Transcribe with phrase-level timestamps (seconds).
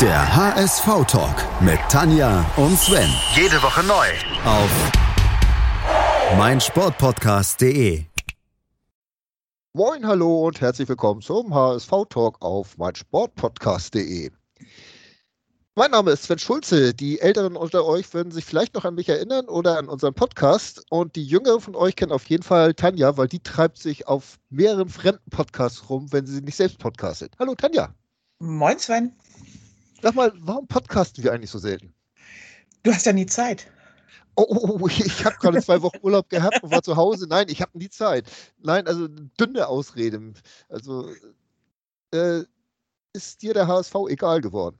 [0.00, 3.08] Der HSV-Talk mit Tanja und Sven.
[3.36, 4.06] Jede Woche neu.
[4.44, 4.68] Auf
[6.36, 8.04] meinsportpodcast.de.
[9.72, 14.32] Moin, hallo und herzlich willkommen zum HSV-Talk auf meinsportpodcast.de.
[15.76, 16.92] Mein Name ist Sven Schulze.
[16.92, 20.84] Die Älteren unter euch würden sich vielleicht noch an mich erinnern oder an unseren Podcast.
[20.90, 24.40] Und die Jüngeren von euch kennen auf jeden Fall Tanja, weil die treibt sich auf
[24.50, 27.34] mehreren fremden Podcasts rum, wenn sie nicht selbst podcastet.
[27.38, 27.94] Hallo Tanja.
[28.40, 29.12] Moin Sven.
[30.04, 31.94] Sag mal, warum podcasten wir eigentlich so selten?
[32.82, 33.72] Du hast ja nie Zeit.
[34.36, 37.26] Oh, oh, oh ich habe gerade zwei Wochen Urlaub gehabt und war zu Hause.
[37.26, 38.30] Nein, ich habe nie Zeit.
[38.58, 40.34] Nein, also dünne Ausrede.
[40.68, 41.10] Also
[42.12, 42.42] äh,
[43.14, 44.76] ist dir der HSV egal geworden?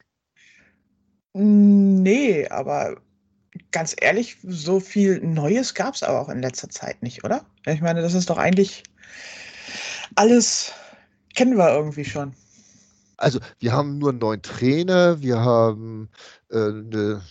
[1.32, 3.00] Nee, aber
[3.70, 7.46] ganz ehrlich, so viel Neues gab es aber auch in letzter Zeit nicht, oder?
[7.64, 8.82] Ich meine, das ist doch eigentlich
[10.16, 10.70] alles
[11.34, 12.34] kennen wir irgendwie schon.
[13.16, 16.08] Also wir haben nur einen neuen Trainer, wir haben
[16.50, 17.22] äh, eine,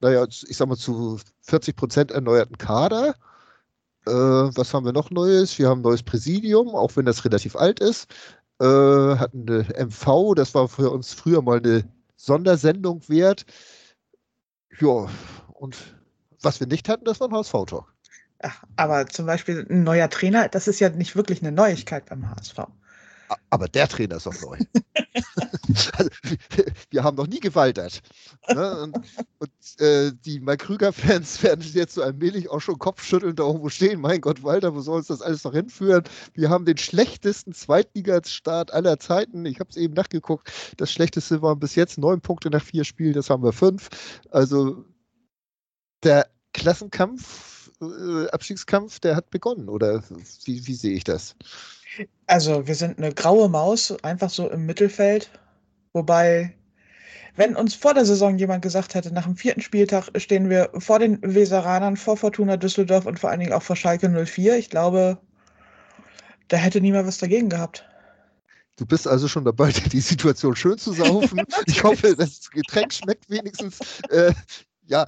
[0.00, 3.14] naja, ich sag mal zu 40 Prozent erneuerten Kader.
[4.06, 5.58] Äh, was haben wir noch Neues?
[5.58, 8.10] Wir haben ein neues Präsidium, auch wenn das relativ alt ist.
[8.60, 11.84] Äh, hatten eine MV, das war für uns früher mal eine
[12.16, 13.44] Sondersendung wert.
[14.80, 15.08] Ja,
[15.54, 15.76] und
[16.42, 17.92] was wir nicht hatten, das war ein HSV-Talk.
[18.76, 22.58] Aber zum Beispiel ein neuer Trainer, das ist ja nicht wirklich eine Neuigkeit beim HSV.
[23.50, 24.58] Aber der Trainer ist doch neu.
[25.96, 26.10] also,
[26.90, 28.02] wir haben noch nie gewaltert.
[28.48, 28.82] Ne?
[28.82, 28.96] Und,
[29.38, 34.00] und äh, die Mike Krüger-Fans werden jetzt so allmählich auch schon kopfschüttelnd da irgendwo stehen.
[34.00, 36.04] Mein Gott, Walter, wo soll uns das alles noch hinführen?
[36.34, 39.44] Wir haben den schlechtesten Zweitligastart aller Zeiten.
[39.46, 40.50] Ich habe es eben nachgeguckt.
[40.76, 43.14] Das schlechteste waren bis jetzt neun Punkte nach vier Spielen.
[43.14, 43.88] Das haben wir fünf.
[44.30, 44.84] Also
[46.02, 49.68] der Klassenkampf, äh, Abstiegskampf, der hat begonnen.
[49.68, 50.02] Oder
[50.44, 51.36] wie, wie sehe ich das?
[52.26, 55.30] Also, wir sind eine graue Maus, einfach so im Mittelfeld.
[55.92, 56.54] Wobei,
[57.36, 60.98] wenn uns vor der Saison jemand gesagt hätte, nach dem vierten Spieltag stehen wir vor
[60.98, 65.18] den Weseranern, vor Fortuna Düsseldorf und vor allen Dingen auch vor Schalke 04, ich glaube,
[66.48, 67.86] da hätte niemand was dagegen gehabt.
[68.76, 71.42] Du bist also schon dabei, die Situation schön zu saufen.
[71.66, 73.78] ich hoffe, das Getränk schmeckt wenigstens.
[74.08, 74.32] Äh,
[74.86, 75.06] ja,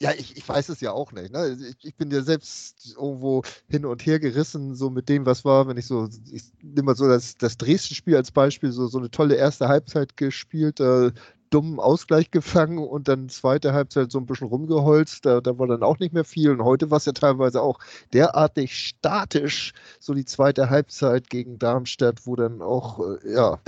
[0.00, 1.30] ja, ich, ich weiß es ja auch nicht.
[1.32, 1.58] Ne?
[1.60, 5.68] Ich, ich, bin ja selbst irgendwo hin und her gerissen, so mit dem, was war,
[5.68, 9.10] wenn ich so, ich nehme mal so das, das Dresden-Spiel als Beispiel, so, so eine
[9.10, 11.12] tolle erste Halbzeit gespielt, äh,
[11.50, 15.26] dummen Ausgleich gefangen und dann zweite Halbzeit so ein bisschen rumgeholzt.
[15.26, 16.50] Da, da war dann auch nicht mehr viel.
[16.50, 17.78] Und heute war es ja teilweise auch
[18.14, 23.58] derartig statisch, so die zweite Halbzeit gegen Darmstadt, wo dann auch, äh, ja.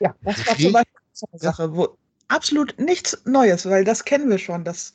[0.00, 1.00] Ja, das war zum Beispiel
[1.32, 1.98] eine Sache, wo
[2.28, 4.64] absolut nichts Neues, weil das kennen wir schon.
[4.64, 4.92] Das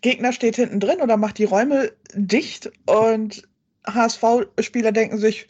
[0.00, 3.46] Gegner steht hinten drin oder macht die Räume dicht und
[3.86, 5.46] HSV-Spieler denken sich,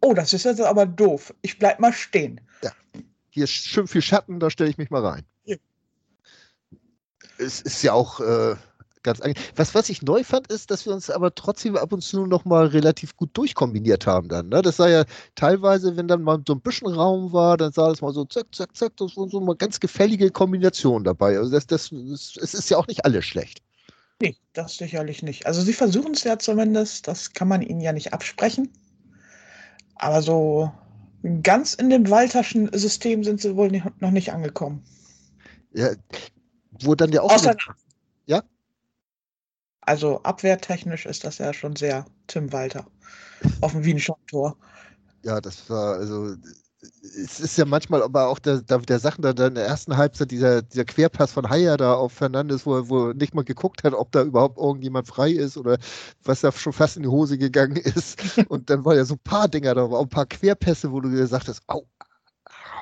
[0.00, 1.34] oh, das ist jetzt aber doof.
[1.42, 2.40] Ich bleib mal stehen.
[2.62, 2.72] Ja.
[3.30, 5.24] Hier ist schön viel Schatten, da stelle ich mich mal rein.
[5.44, 5.56] Ja.
[7.38, 8.54] Es ist ja auch äh,
[9.04, 9.20] ganz
[9.54, 12.44] was, was ich neu fand, ist, dass wir uns aber trotzdem ab und zu noch
[12.44, 14.48] mal relativ gut durchkombiniert haben dann.
[14.48, 14.62] Ne?
[14.62, 15.04] Das sah ja
[15.36, 18.46] teilweise, wenn dann mal so ein bisschen Raum war, dann sah das mal so zack,
[18.52, 21.38] zack, zack, das war so eine ganz gefällige Kombination dabei.
[21.38, 23.62] Also das, das, das, es ist ja auch nicht alles schlecht.
[24.20, 25.46] Nee, das sicherlich nicht.
[25.46, 28.70] Also sie versuchen es ja zumindest, das kann man ihnen ja nicht absprechen.
[29.96, 30.72] Aber so
[31.42, 34.82] ganz in dem Walterschen System sind sie wohl nicht, noch nicht angekommen.
[35.72, 35.90] Ja,
[36.80, 37.32] wo dann ja auch.
[37.32, 37.56] Außer?
[39.86, 42.86] Also abwehrtechnisch ist das ja schon sehr Tim Walter
[43.60, 44.56] auf dem Wien-Tor.
[45.22, 46.36] Ja, das war also
[47.02, 50.62] es ist ja manchmal aber auch der, der Sachen da in der ersten Halbzeit, dieser,
[50.62, 54.22] dieser Querpass von Haier da auf Fernandes, wo er, nicht mal geguckt hat, ob da
[54.22, 55.78] überhaupt irgendjemand frei ist oder
[56.24, 58.38] was da schon fast in die Hose gegangen ist.
[58.48, 61.10] Und dann war ja so ein paar Dinger da, auch ein paar Querpässe, wo du
[61.10, 61.86] gesagt hast, au,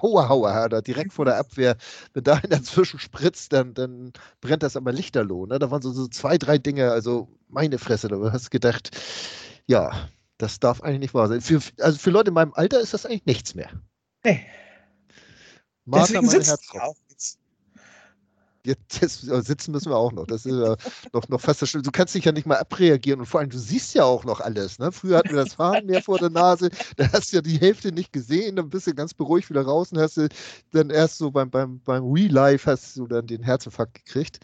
[0.03, 1.77] Hauer, Hauer, da direkt vor der Abwehr,
[2.13, 5.47] wenn da einer dazwischen spritzt, dann, dann brennt das aber lichterloh.
[5.47, 5.59] Ne?
[5.59, 8.91] Da waren so, so zwei, drei Dinge, also meine Fresse, da hast du gedacht,
[9.67, 10.09] ja,
[10.39, 11.41] das darf eigentlich nicht wahr sein.
[11.41, 13.71] Für, also für Leute in meinem Alter ist das eigentlich nichts mehr.
[14.25, 14.45] Nee.
[15.85, 16.97] Martha, Deswegen sitzt auch
[18.67, 19.01] jetzt.
[19.01, 20.27] Jetzt, sitzen müssen wir auch noch.
[20.27, 20.77] Das ist ja
[21.13, 21.83] noch, noch fast das Schlimme.
[21.83, 24.41] Du kannst dich ja nicht mal abreagieren und vor allem, du siehst ja auch noch
[24.41, 24.79] alles.
[24.79, 24.93] Ne?
[24.93, 27.93] Früher hatten wir das Fahren mehr vor der Nase, da hast du ja die Hälfte
[27.93, 30.29] nicht gesehen, dann bist du ganz beruhigt wieder raus und hast du
[30.73, 34.41] dann erst so beim, beim, beim Real-Life hast du dann den Herzinfarkt gekriegt.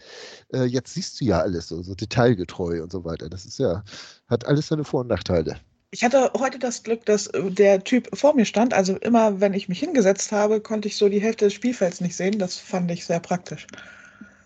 [0.53, 3.29] Äh, jetzt siehst du ja alles so, so detailgetreu und so weiter.
[3.29, 3.85] Das ist ja,
[4.29, 5.59] hat alles seine Vor- und Nachteile.
[5.91, 8.75] Ich hatte heute das Glück, dass äh, der Typ vor mir stand.
[8.75, 12.17] Also immer, wenn ich mich hingesetzt habe, konnte ich so die Hälfte des Spielfelds nicht
[12.17, 12.39] sehen.
[12.39, 13.67] Das fand ich sehr praktisch.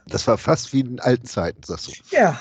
[0.07, 1.93] Das war fast wie in alten Zeiten, sagst du.
[2.11, 2.41] Ja.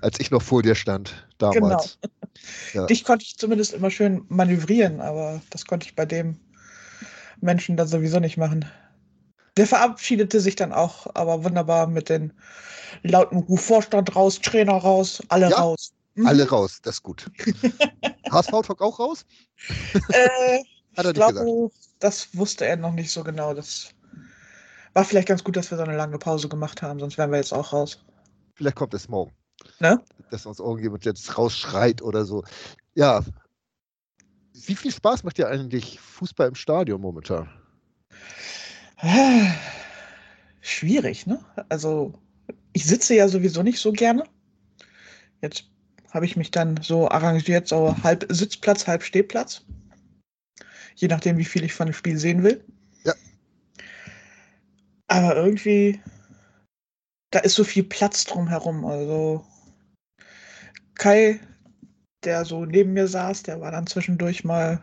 [0.00, 1.98] Als ich noch vor dir stand, damals.
[2.00, 2.12] Genau.
[2.72, 2.86] Ja.
[2.86, 6.40] Dich konnte ich zumindest immer schön manövrieren, aber das konnte ich bei dem
[7.40, 8.64] Menschen dann sowieso nicht machen.
[9.56, 12.32] Der verabschiedete sich dann auch, aber wunderbar mit den
[13.02, 15.58] lauten Ruf Vorstand raus, Trainer raus, alle Ja.
[15.58, 15.92] raus.
[16.14, 16.26] Mhm.
[16.26, 17.30] Alle raus, das ist gut.
[18.30, 19.26] HSV-Talk auch raus?
[20.08, 20.60] Äh,
[20.96, 21.34] Hat er ich nicht gesagt.
[21.34, 23.54] glaube, das wusste er noch nicht so genau.
[23.54, 23.90] Das
[24.94, 27.38] war vielleicht ganz gut, dass wir so eine lange Pause gemacht haben, sonst wären wir
[27.38, 28.04] jetzt auch raus.
[28.54, 29.32] Vielleicht kommt es morgen.
[29.78, 30.02] Ne?
[30.30, 32.44] Dass uns irgendjemand jetzt rausschreit oder so.
[32.94, 33.22] Ja.
[34.52, 37.48] Wie viel Spaß macht dir eigentlich Fußball im Stadion momentan?
[40.60, 41.42] Schwierig, ne?
[41.68, 42.12] Also,
[42.72, 44.24] ich sitze ja sowieso nicht so gerne.
[45.40, 45.64] Jetzt
[46.10, 49.64] habe ich mich dann so arrangiert, so halb Sitzplatz, halb Stehplatz.
[50.96, 52.62] Je nachdem, wie viel ich von dem Spiel sehen will.
[55.10, 56.00] Aber irgendwie,
[57.32, 58.84] da ist so viel Platz drumherum.
[58.84, 59.44] Also,
[60.94, 61.40] Kai,
[62.22, 64.80] der so neben mir saß, der war dann zwischendurch mal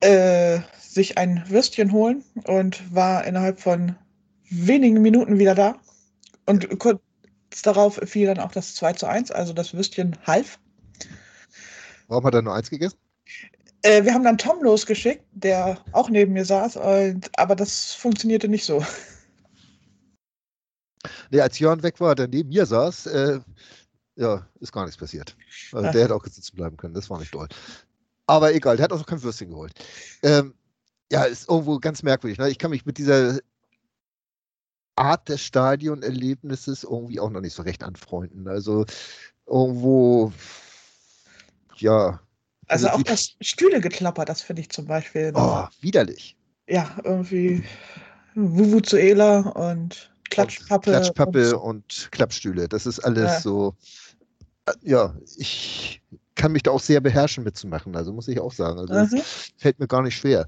[0.00, 3.96] äh, sich ein Würstchen holen und war innerhalb von
[4.50, 5.80] wenigen Minuten wieder da.
[6.44, 7.00] Und kurz
[7.62, 10.58] darauf fiel dann auch das 2 zu 1, also das Würstchen half.
[12.08, 12.98] Warum hat er nur eins gegessen?
[13.82, 18.48] Äh, wir haben dann Tom losgeschickt, der auch neben mir saß, und, aber das funktionierte
[18.48, 18.84] nicht so.
[21.30, 23.40] Nee, als Jörn weg war, der neben mir saß, äh,
[24.16, 25.36] ja, ist gar nichts passiert.
[25.72, 27.48] Also der hätte auch sitzen bleiben können, das war nicht toll.
[28.26, 29.72] Aber egal, der hat auch noch kein Würstchen geholt.
[30.22, 30.54] Ähm,
[31.10, 32.38] ja, ist irgendwo ganz merkwürdig.
[32.38, 32.50] Ne?
[32.50, 33.38] Ich kann mich mit dieser
[34.96, 38.48] Art des Stadionerlebnisses irgendwie auch noch nicht so recht anfreunden.
[38.48, 38.84] Also
[39.46, 40.32] irgendwo,
[41.76, 42.20] ja,
[42.68, 45.32] Also Also auch das Stühlegeklapper, das finde ich zum Beispiel.
[45.34, 46.36] oh, widerlich.
[46.68, 47.64] Ja, irgendwie
[48.34, 50.90] Vuvuzuela und Klatschpappe.
[50.90, 52.68] Klatschpappe und- und, Klappstühle.
[52.68, 53.40] Das ist alles Ja.
[53.40, 53.74] so.
[54.66, 56.02] äh, Ja, ich
[56.34, 57.96] kann mich da auch sehr beherrschen mitzumachen.
[57.96, 58.78] Also muss ich auch sagen.
[58.78, 59.22] Also Mhm.
[59.56, 60.46] fällt mir gar nicht schwer.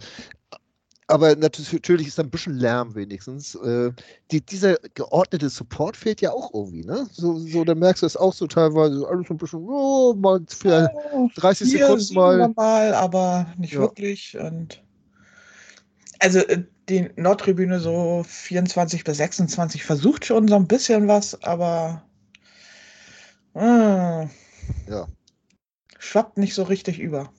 [1.11, 3.55] Aber nat- natürlich ist da ein bisschen Lärm wenigstens.
[3.57, 3.93] Äh,
[4.31, 7.09] die, dieser geordnete Support fehlt ja auch irgendwie, ne?
[7.13, 10.41] So, so da merkst du es auch so teilweise alles so ein bisschen, oh, mal
[10.49, 12.49] für Oh, 30 hier Sekunden mal.
[12.57, 13.81] mal, aber nicht Ja.
[13.81, 14.39] wirklich.
[14.39, 14.83] Und
[16.19, 22.03] also äh, die Nordtribüne so 24 bis 26 versucht schon so ein bisschen was, aber
[23.55, 24.27] äh,
[24.89, 25.07] Ja.
[25.99, 27.33] schwappt nicht so richtig über.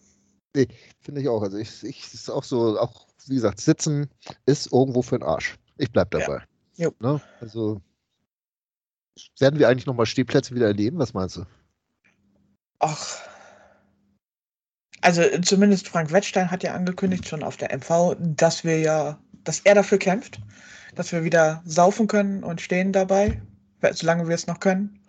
[1.01, 1.41] Finde ich auch.
[1.41, 4.09] Also ich, ich ist auch so, auch wie gesagt, sitzen
[4.45, 5.57] ist irgendwo für den Arsch.
[5.77, 6.19] Ich bleib Ja.
[6.21, 6.43] dabei.
[6.75, 6.93] Jo.
[6.99, 7.21] Ne?
[7.39, 7.81] Also
[9.39, 10.97] werden wir eigentlich nochmal Stehplätze wieder erleben?
[10.97, 11.45] Was meinst du?
[12.79, 13.19] Ach.
[15.01, 19.59] Also zumindest Frank Wettstein hat ja angekündigt schon auf der MV, dass wir ja, dass
[19.61, 20.39] er dafür kämpft,
[20.95, 23.41] dass wir wieder saufen können und stehen dabei,
[23.91, 24.99] solange wir es noch können.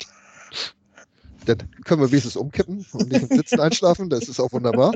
[1.45, 4.09] Dann können wir wenigstens umkippen und nicht im Sitzen einschlafen.
[4.09, 4.95] Das ist auch wunderbar.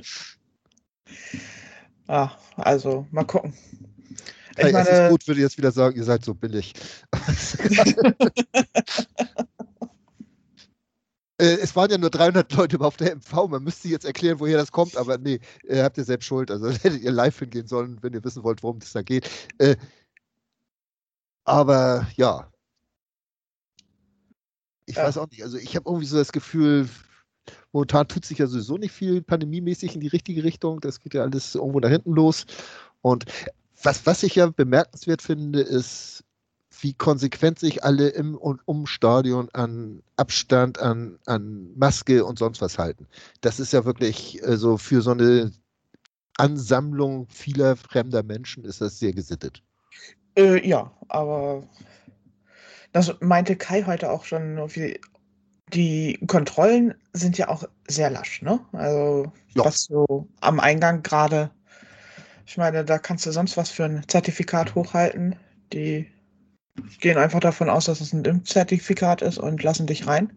[2.08, 3.52] Ah, also mal gucken.
[4.58, 6.72] Ich es ist meine, gut, würde jetzt wieder sagen, ihr seid so billig.
[11.38, 13.48] Äh, Es waren ja nur 300 Leute auf der MV.
[13.48, 16.50] Man müsste jetzt erklären, woher das kommt, aber nee, ihr habt ihr selbst schuld.
[16.50, 19.28] Also hättet ihr live hingehen sollen, wenn ihr wissen wollt, worum es da geht.
[19.58, 19.76] Äh,
[21.44, 22.50] Aber ja.
[24.86, 25.04] Ich Ja.
[25.04, 25.42] weiß auch nicht.
[25.42, 26.88] Also ich habe irgendwie so das Gefühl,
[27.76, 30.80] momentan tut sich ja sowieso nicht viel pandemiemäßig in die richtige Richtung.
[30.80, 32.46] Das geht ja alles irgendwo da hinten los.
[33.02, 33.26] Und
[33.82, 36.24] was, was ich ja bemerkenswert finde, ist,
[36.80, 42.62] wie konsequent sich alle im und um Stadion an Abstand, an, an Maske und sonst
[42.62, 43.06] was halten.
[43.42, 45.52] Das ist ja wirklich, also für so eine
[46.38, 49.62] Ansammlung vieler fremder Menschen ist das sehr gesittet.
[50.38, 51.62] äh, ja, aber
[52.92, 54.58] das meinte Kai heute auch schon.
[55.72, 58.60] Die Kontrollen sind ja auch sehr lasch, ne?
[58.72, 59.64] Also Ja.
[59.64, 61.50] was so am Eingang gerade.
[62.46, 65.36] Ich meine, da kannst du sonst was für ein Zertifikat hochhalten.
[65.72, 66.06] Die
[67.00, 70.32] gehen einfach davon aus, dass es ein Impfzertifikat ist und lassen dich rein.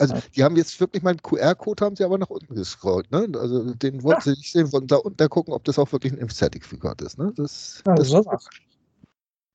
[0.00, 0.22] Also Ja.
[0.36, 3.26] die haben jetzt wirklich mal einen QR-Code haben sie aber nach unten gescrollt, ne?
[3.38, 6.18] Also den wollten sie nicht sehen, wollten da unten gucken, ob das auch wirklich ein
[6.18, 7.32] Impfzertifikat ist, ne?
[7.34, 8.48] Das, Ja, das sowas.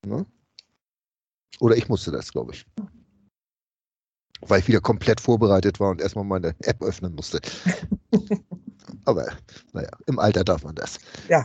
[0.04, 0.26] Ne?
[1.60, 2.66] Oder ich musste das, glaube ich.
[4.48, 7.40] Weil ich wieder komplett vorbereitet war und erstmal meine App öffnen musste.
[9.04, 9.26] aber
[9.72, 10.98] naja, im Alter darf man das.
[11.28, 11.42] Ja.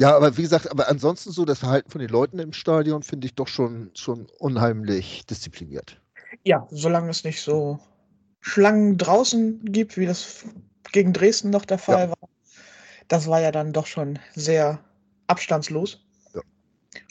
[0.00, 3.26] Ja, aber wie gesagt, aber ansonsten so das Verhalten von den Leuten im Stadion finde
[3.26, 6.00] ich doch schon, schon unheimlich diszipliniert.
[6.42, 7.78] Ja, solange es nicht so
[8.40, 10.44] Schlangen draußen gibt, wie das
[10.92, 12.28] gegen Dresden noch der Fall war.
[13.08, 14.80] Das war ja dann doch schon sehr
[15.28, 16.04] abstandslos.
[16.34, 16.40] Ja.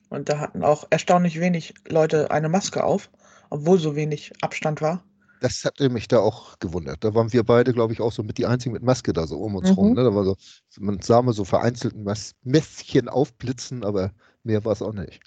[0.10, 3.10] Und da hatten auch erstaunlich wenig Leute eine Maske auf,
[3.54, 5.04] obwohl so wenig Abstand war.
[5.40, 7.04] Das hatte mich da auch gewundert.
[7.04, 9.40] Da waren wir beide, glaube ich, auch so mit die einzigen mit Maske da so
[9.40, 9.76] um uns Mhm.
[9.76, 9.94] rum.
[9.94, 10.04] Ne?
[10.04, 10.36] Da war so,
[10.80, 12.06] man sah mal so vereinzelt ein
[12.44, 14.12] Mässchen aufblitzen, aber
[14.44, 15.22] mehr war es auch nicht.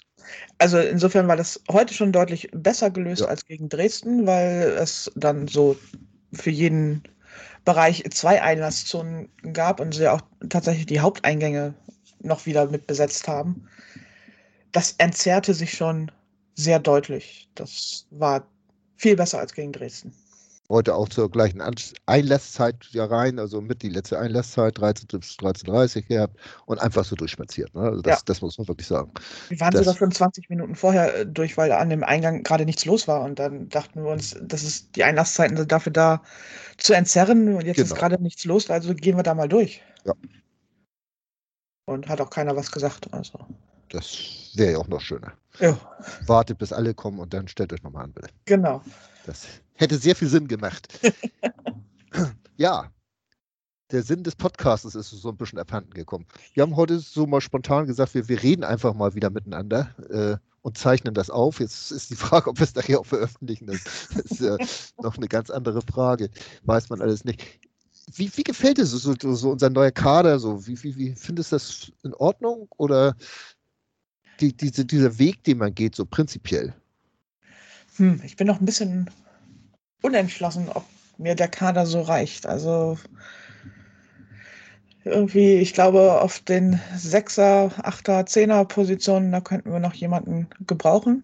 [0.57, 3.27] Also insofern war das heute schon deutlich besser gelöst Ja.
[3.27, 5.77] als gegen Dresden, weil es dann so
[6.33, 7.03] für jeden
[7.65, 11.75] Bereich zwei Einlasszonen gab und sie auch tatsächlich die Haupteingänge
[12.21, 13.67] noch wieder mit besetzt haben.
[14.71, 16.11] Das entzerrte sich schon
[16.57, 17.47] sehr deutlich.
[17.55, 18.45] Das war
[18.97, 20.11] viel besser als gegen Dresden.
[20.69, 21.61] Heute auch zur gleichen
[22.07, 26.35] Einlasszeit ja rein, also mit die letzte Einlasszeit, 13 bis 13.30 gehabt
[26.65, 27.73] und einfach so durchspaziert.
[27.73, 27.83] Ne?
[27.83, 28.21] Also das, Ja.
[28.25, 29.09] das muss man wirklich sagen.
[29.47, 32.65] Wir waren Das- sogar schon 20 Minuten vorher äh, durch, weil an dem Eingang gerade
[32.65, 33.21] nichts los war.
[33.21, 36.21] Und dann dachten wir uns, das ist die Einlasszeiten sind dafür da
[36.77, 37.53] zu entzerren.
[37.55, 38.01] Und jetzt ist Genau.
[38.01, 39.81] gerade nichts los, also gehen wir da mal durch.
[40.03, 40.13] Ja.
[41.85, 43.13] Und hat auch keiner was gesagt.
[43.13, 43.39] Also.
[43.89, 45.33] Das wäre ja auch noch schöner.
[45.59, 45.77] Ja,
[46.25, 48.29] Wartet, bis alle kommen und dann stellt euch nochmal an, bitte.
[48.45, 48.81] genau.
[49.25, 50.87] Das hätte sehr viel Sinn gemacht.
[52.57, 52.89] ja,
[53.91, 56.25] der Sinn des Podcasts ist so ein bisschen abhanden gekommen.
[56.53, 60.37] Wir haben heute so mal spontan gesagt, wir, wir reden einfach mal wieder miteinander äh,
[60.61, 61.59] und zeichnen das auf.
[61.59, 63.67] Jetzt ist die Frage, ob wir es nachher auch veröffentlichen.
[63.67, 63.79] Das
[64.25, 64.57] ist ja
[65.01, 66.29] noch eine ganz andere Frage.
[66.63, 67.43] Weiß man alles nicht.
[68.13, 70.39] Wie, wie gefällt dir so, so, so unser neuer Kader?
[70.39, 70.65] So?
[70.67, 72.67] Wie, wie, wie findest du das in Ordnung?
[72.77, 73.15] Oder
[74.37, 76.73] die, diese, dieser Weg, den man geht, so prinzipiell?
[77.97, 79.09] Hm, ich bin noch ein bisschen
[80.01, 80.85] unentschlossen, ob
[81.17, 82.45] mir der Kader so reicht.
[82.45, 82.97] Also
[85.03, 91.23] irgendwie, ich glaube, auf den Sechser, Achter, Zehner Positionen, da könnten wir noch jemanden gebrauchen.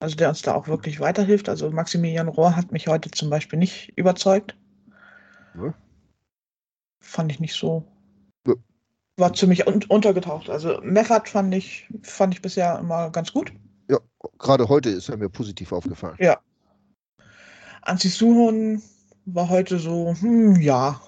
[0.00, 1.48] Also der uns da auch wirklich weiterhilft.
[1.48, 4.56] Also Maximilian Rohr hat mich heute zum Beispiel nicht überzeugt.
[5.54, 5.74] Ja.
[7.00, 7.86] Fand ich nicht so.
[9.20, 9.26] Ja.
[9.26, 10.48] War ziemlich un untergetaucht.
[10.48, 13.52] Also Meffert fand ich, fand ich bisher immer ganz gut.
[13.88, 13.98] Ja,
[14.38, 16.16] gerade heute ist er mir positiv aufgefallen.
[17.82, 18.82] Anzi Suhon
[19.26, 21.00] war heute so, hm, ja,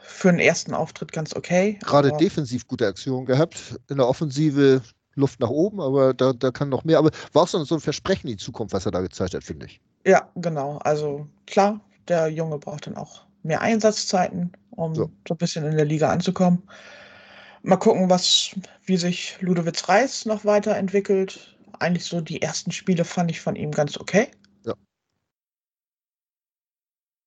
[0.00, 1.78] für den ersten Auftritt ganz okay.
[1.82, 4.82] Gerade defensiv gute Aktion gehabt, in der Offensive
[5.14, 6.98] Luft nach oben, aber da, da kann noch mehr.
[6.98, 9.44] Aber war auch so, so ein Versprechen in die Zukunft, was er da gezeigt hat,
[9.44, 9.80] finde ich.
[10.06, 10.78] Ja, genau.
[10.78, 15.06] Also klar, der Junge braucht dann auch mehr Einsatzzeiten, um Ja.
[15.26, 16.62] so ein bisschen in der Liga anzukommen.
[17.62, 18.50] Mal gucken, was,
[18.84, 21.56] wie sich Ludowitz Reis noch weiterentwickelt.
[21.80, 24.28] Eigentlich so die ersten Spiele fand ich von ihm ganz okay.
[24.64, 24.74] Ja.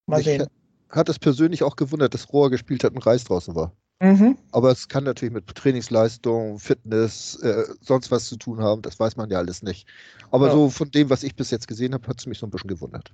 [0.07, 0.47] Mal Mich sehen.
[0.89, 3.73] Hat es persönlich auch gewundert, dass Rohr gespielt hat und Reis draußen war.
[4.01, 4.37] Mhm.
[4.51, 8.81] Aber es kann natürlich mit Trainingsleistung, Fitness, äh, sonst was zu tun haben.
[8.81, 9.87] Das weiß man ja alles nicht.
[10.31, 10.53] Aber Ja.
[10.53, 12.67] so von dem, was ich bis jetzt gesehen habe, hat es mich so ein bisschen
[12.67, 13.13] gewundert.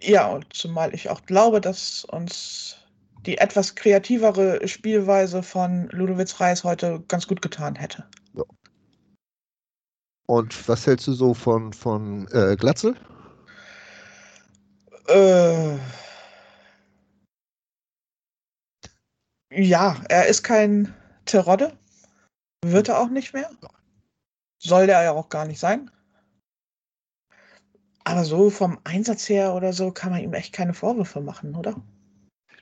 [0.00, 2.76] Ja, und zumal ich auch glaube, dass uns
[3.26, 8.04] die etwas kreativere Spielweise von Ludowitz Reis heute ganz gut getan hätte.
[10.26, 12.96] Und was hältst du so von, von äh, Glatzel?
[15.08, 15.76] Äh,
[19.50, 20.94] ja, er ist kein
[21.26, 21.76] Terodde.
[22.64, 23.50] Wird er auch nicht mehr.
[24.58, 25.90] Soll der ja auch gar nicht sein.
[28.04, 31.76] Aber so vom Einsatz her oder so kann man ihm echt keine Vorwürfe machen, oder?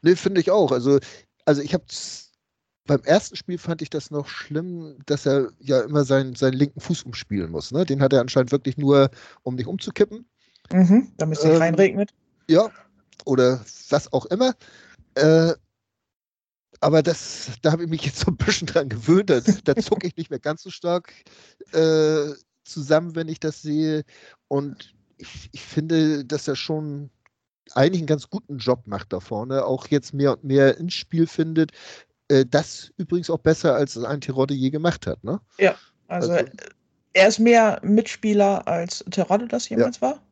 [0.03, 0.73] Nee, finde ich auch.
[0.73, 0.99] Also,
[1.45, 1.85] also ich habe
[2.87, 6.81] beim ersten Spiel fand ich das noch schlimm, dass er ja immer seinen, seinen linken
[6.81, 7.71] Fuß umspielen muss.
[7.71, 7.85] Ne?
[7.85, 9.11] Den hat er anscheinend wirklich nur,
[9.43, 10.27] um nicht umzukippen.
[10.73, 12.11] Mhm, damit es nicht Ähm, reinregnet.
[12.49, 12.71] Ja,
[13.25, 14.55] oder was auch immer.
[15.15, 15.53] Äh,
[16.81, 19.31] aber das, da habe ich mich jetzt so ein bisschen dran gewöhnt.
[19.31, 21.13] Da, da zucke ich nicht mehr ganz so stark
[21.73, 22.33] äh,
[22.65, 24.03] zusammen, wenn ich das sehe.
[24.49, 27.11] Und ich, ich finde, dass er schon
[27.75, 31.27] eigentlich einen ganz guten Job macht da vorne, auch jetzt mehr und mehr ins Spiel
[31.27, 31.73] findet.
[32.29, 35.23] Äh, das übrigens auch besser, als es ein Terodde je gemacht hat.
[35.25, 35.41] Ne?
[36.09, 36.51] Also, also-
[37.13, 40.23] er ist mehr Mitspieler als Terodde das jemals war.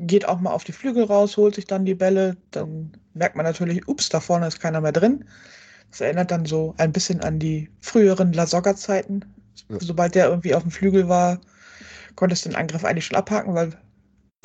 [0.00, 2.36] Geht auch mal auf die Flügel raus, holt sich dann die Bälle.
[2.50, 5.24] Dann merkt man natürlich, ups, da vorne ist keiner mehr drin.
[5.90, 9.24] Das erinnert dann so ein bisschen an die früheren Lasogga-Zeiten.
[9.68, 9.78] Ja.
[9.78, 11.40] Sobald der irgendwie auf dem Flügel war,
[12.16, 13.80] konntest du den Angriff eigentlich schon abhaken, weil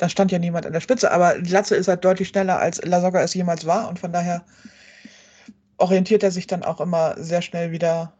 [0.00, 1.12] da stand ja niemand an der Spitze.
[1.12, 3.86] Aber Latze ist halt deutlich schneller, als Lasogga es jemals war.
[3.88, 4.42] Und von daher
[5.76, 8.14] orientiert er sich dann auch immer sehr schnell wieder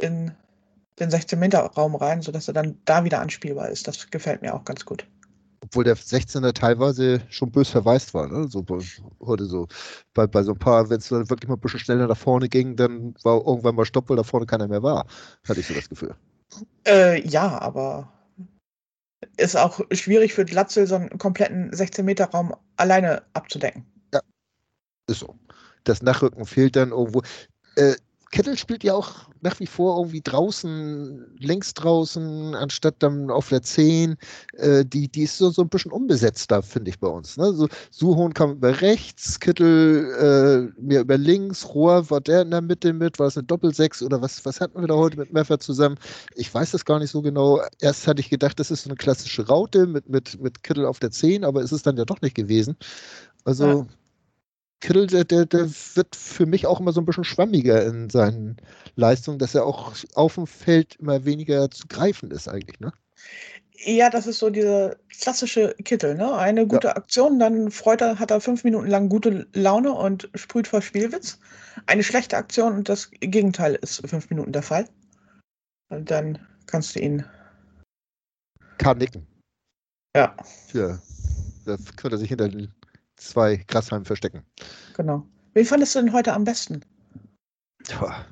[0.00, 0.30] in
[1.00, 3.88] den 16-Meter-Raum rein, sodass er dann da wieder anspielbar ist.
[3.88, 5.06] Das gefällt mir auch ganz gut.
[5.60, 8.28] Obwohl der 16er teilweise schon bös verwaist war.
[8.28, 8.46] Ne?
[8.48, 8.78] So, bei-
[9.20, 9.66] heute so
[10.12, 12.48] bei, bei so ein paar, wenn es dann wirklich mal ein bisschen schneller nach vorne
[12.48, 15.04] ging, dann war irgendwann mal Stopp, weil da vorne keiner mehr war.
[15.48, 16.14] Hatte ich so das Gefühl.
[16.86, 18.08] Äh, ja, aber
[19.36, 23.84] ist auch schwierig für Glatzel, so einen kompletten 16-Meter-Raum alleine abzudecken.
[25.06, 25.34] Ist so.
[25.84, 27.22] Das Nachrücken fehlt dann irgendwo.
[27.76, 27.94] Äh,
[28.30, 33.62] Kettel spielt ja auch nach wie vor irgendwie draußen, längs draußen, anstatt dann auf der
[33.62, 34.16] 10.
[34.54, 37.36] Äh, die, die ist so, so ein bisschen unbesetzt da, finde ich bei uns.
[37.36, 37.52] Ne?
[37.52, 42.62] So, Suhon kam über rechts, Kittel äh, mehr über links, Rohr war der in der
[42.62, 45.62] Mitte mit, war es eine Doppelsechs oder was, was hatten wir da heute mit Meffert
[45.62, 45.96] zusammen?
[46.34, 47.60] Ich weiß das gar nicht so genau.
[47.80, 50.98] Erst hatte ich gedacht, das ist so eine klassische Raute mit, mit, mit Kittel auf
[51.00, 52.76] der 10, aber ist es dann ja doch nicht gewesen.
[53.44, 53.66] Also.
[53.66, 53.86] Ja
[54.84, 58.58] Kittel, der, der, der wird für mich auch immer so ein bisschen schwammiger in seinen
[58.96, 62.92] Leistungen, dass er auch auf dem Feld immer weniger zu greifen ist eigentlich, ne?
[63.86, 66.36] Ja, das ist so diese klassische Kittel, ne?
[66.36, 66.96] Eine gute ja.
[66.96, 71.38] Aktion, dann freut er, hat er fünf Minuten lang gute Laune und sprüht vor Spielwitz.
[71.86, 74.86] Eine schlechte Aktion und das Gegenteil ist fünf Minuten der Fall.
[75.88, 77.24] Und dann kannst du ihn.
[78.76, 79.26] Kann nicken.
[80.14, 80.36] Ja.
[80.74, 80.98] Ja.
[81.64, 82.70] Da könnte er sich hinter den
[83.24, 84.44] zwei Grashalmen verstecken.
[84.96, 85.26] Genau.
[85.54, 86.84] Wen fandest du denn heute am besten?
[87.88, 88.26] Ja.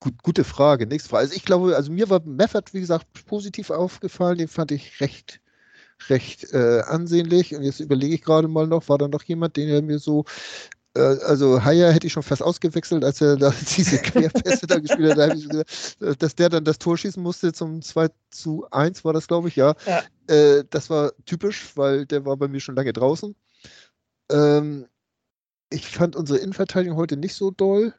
[0.00, 0.86] Gut, gute Frage.
[0.86, 1.22] Nächste Frage.
[1.22, 4.38] Also ich glaube, also mir war Meffert, wie gesagt, positiv aufgefallen.
[4.38, 5.40] Den fand ich recht,
[6.08, 7.54] recht äh, ansehnlich.
[7.54, 10.24] Und jetzt überlege ich gerade mal noch, war da noch jemand, den er mir so
[10.94, 15.18] also Haya hätte ich schon fast ausgewechselt, als er da diese Querpässe da gespielt hat.
[15.18, 19.12] Da ich gesagt, dass der dann das Tor schießen musste zum 2 zu 1 war
[19.12, 19.74] das, glaube ich, ja.
[19.86, 20.02] ja.
[20.32, 23.34] Äh, das war typisch, weil der war bei mir schon lange draußen.
[24.30, 24.86] Ähm,
[25.70, 27.92] ich fand unsere Innenverteidigung heute nicht so doll.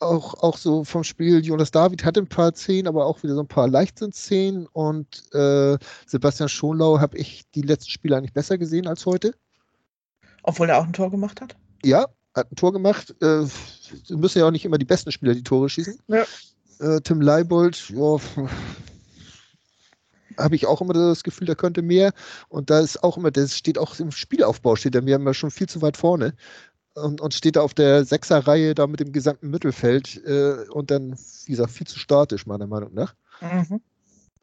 [0.00, 3.40] Auch, auch so vom Spiel, Jonas David hatte ein paar Szenen, aber auch wieder so
[3.40, 4.66] ein paar Leichtsinn-Szenen.
[4.66, 9.34] Und äh, Sebastian Schonlau habe ich die letzten Spiele eigentlich besser gesehen als heute.
[10.42, 11.56] Obwohl er auch ein Tor gemacht hat?
[11.84, 13.14] Ja, hat ein Tor gemacht.
[13.20, 13.46] Äh,
[14.10, 15.98] müssen ja auch nicht immer die besten Spieler die Tore schießen.
[16.08, 16.24] Ja.
[16.80, 18.18] Äh, Tim Leibold, ja,
[20.38, 22.12] habe ich auch immer das Gefühl, der könnte mehr.
[22.48, 25.50] Und da ist auch immer, das steht auch im Spielaufbau, steht er mir immer schon
[25.50, 26.34] viel zu weit vorne.
[26.94, 31.16] Und, und steht da auf der Sechserreihe da mit dem gesamten Mittelfeld äh, und dann,
[31.46, 33.14] wie gesagt, viel zu statisch, meiner Meinung nach.
[33.40, 33.80] Mhm.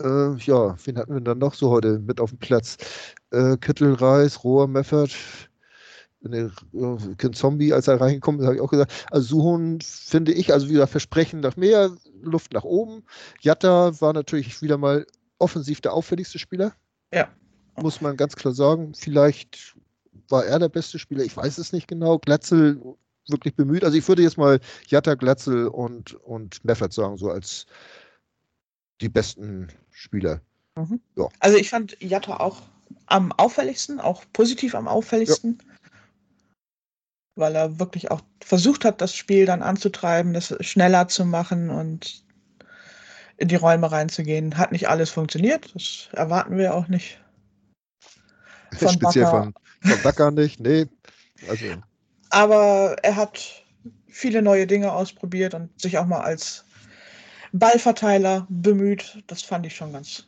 [0.01, 2.77] Äh, ja, wen hatten wir dann noch so heute mit auf dem Platz?
[3.31, 5.11] Äh, Kittel, Reis, Rohr, Meffert,
[6.23, 6.51] eine,
[7.17, 10.69] kein Zombie, als er reingekommen ist, habe ich auch gesagt, also Suhon finde ich, also
[10.69, 13.03] wieder Versprechen nach mehr, Luft nach oben.
[13.39, 15.05] Jatta war natürlich wieder mal
[15.39, 16.73] offensiv der auffälligste Spieler.
[17.13, 17.29] Ja.
[17.81, 18.93] Muss man ganz klar sagen.
[18.93, 19.75] Vielleicht
[20.29, 22.19] war er der beste Spieler, ich weiß es nicht genau.
[22.19, 22.79] Glatzel
[23.27, 23.83] wirklich bemüht.
[23.83, 27.65] Also ich würde jetzt mal Jatta, Glatzel und, und Meffert sagen, so als
[28.99, 30.41] die besten Spieler.
[30.75, 30.99] Mhm.
[31.17, 31.27] Ja.
[31.39, 32.61] Also ich fand Jatta auch
[33.07, 35.57] am auffälligsten, auch positiv am auffälligsten.
[35.59, 35.70] Ja
[37.35, 42.23] weil er wirklich auch versucht hat, das Spiel dann anzutreiben, das schneller zu machen und
[43.37, 44.57] in die Räume reinzugehen.
[44.57, 47.19] Hat nicht alles funktioniert, das erwarten wir auch nicht.
[48.77, 50.87] Von Speziell von, von Bakker nicht, nee.
[51.49, 51.65] Also.
[52.29, 53.65] Aber er hat
[54.07, 56.63] viele neue Dinge ausprobiert und sich auch mal als
[57.51, 59.23] Ballverteiler bemüht.
[59.27, 60.27] Das fand ich schon ganz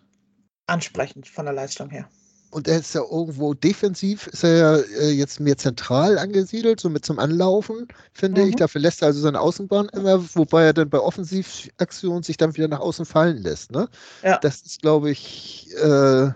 [0.67, 2.09] ansprechend von der Leistung her.
[2.53, 6.89] Und er ist ja irgendwo defensiv, ist er ja äh, jetzt mehr zentral angesiedelt, so
[6.89, 8.49] mit zum Anlaufen, finde mhm.
[8.49, 8.55] ich.
[8.55, 12.67] Dafür lässt er also seine Außenbahn immer, wobei er dann bei Offensivaktionen sich dann wieder
[12.67, 13.71] nach außen fallen lässt.
[13.71, 13.89] Ne?
[14.21, 14.37] Ja.
[14.37, 16.31] Das ist, glaube ich, äh,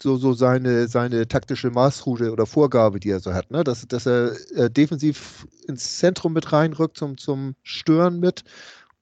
[0.00, 3.50] so, so seine, seine taktische Maßroute oder Vorgabe, die er so hat.
[3.50, 3.64] Ne?
[3.64, 8.44] Dass, dass er äh, defensiv ins Zentrum mit reinrückt, zum, zum Stören mit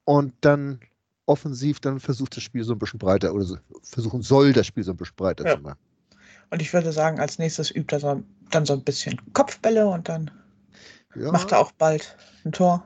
[0.03, 0.79] und dann
[1.29, 4.83] offensiv dann versucht, das Spiel so ein bisschen breiter oder so, versuchen soll, das Spiel
[4.83, 5.55] so ein bisschen breiter ja.
[5.55, 5.79] zu machen.
[6.49, 10.09] Und ich würde sagen, als nächstes übt er so, dann so ein bisschen Kopfbälle und
[10.09, 10.31] dann
[11.15, 11.31] ja.
[11.31, 12.83] macht er auch bald ein Tor.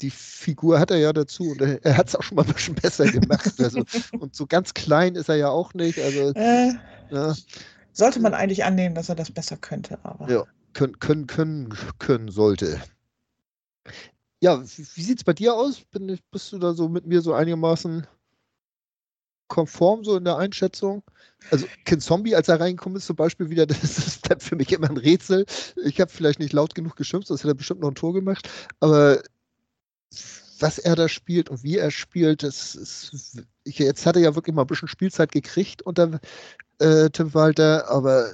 [0.00, 2.52] Die Figur hat er ja dazu und er, er hat es auch schon mal ein
[2.52, 3.54] bisschen besser gemacht.
[3.58, 3.84] Also,
[4.18, 5.98] und so ganz klein ist er ja auch nicht.
[5.98, 6.72] Also, äh,
[7.10, 7.34] ja.
[7.92, 10.30] Sollte man eigentlich annehmen, dass er das besser könnte, aber.
[10.30, 10.44] Ja,
[10.74, 12.82] können, können, können, können sollte.
[14.40, 15.80] Ja, wie, sieht es bei dir aus?
[15.90, 18.06] Bin, bist du da so mit mir so einigermaßen
[19.48, 21.02] konform so in der Einschätzung?
[21.50, 24.90] Also Ken Zombie, als er reingekommen ist, zum Beispiel wieder, das bleibt für mich immer
[24.90, 25.46] ein Rätsel.
[25.84, 28.48] Ich habe vielleicht nicht laut genug geschimpft, sonst hätte er bestimmt noch ein Tor gemacht.
[28.80, 29.22] Aber
[30.58, 34.34] was er da spielt und wie er spielt, das ist, ich, jetzt hat er ja
[34.34, 36.20] wirklich mal ein bisschen Spielzeit gekriegt unter
[36.78, 38.32] äh, Tim Walter, aber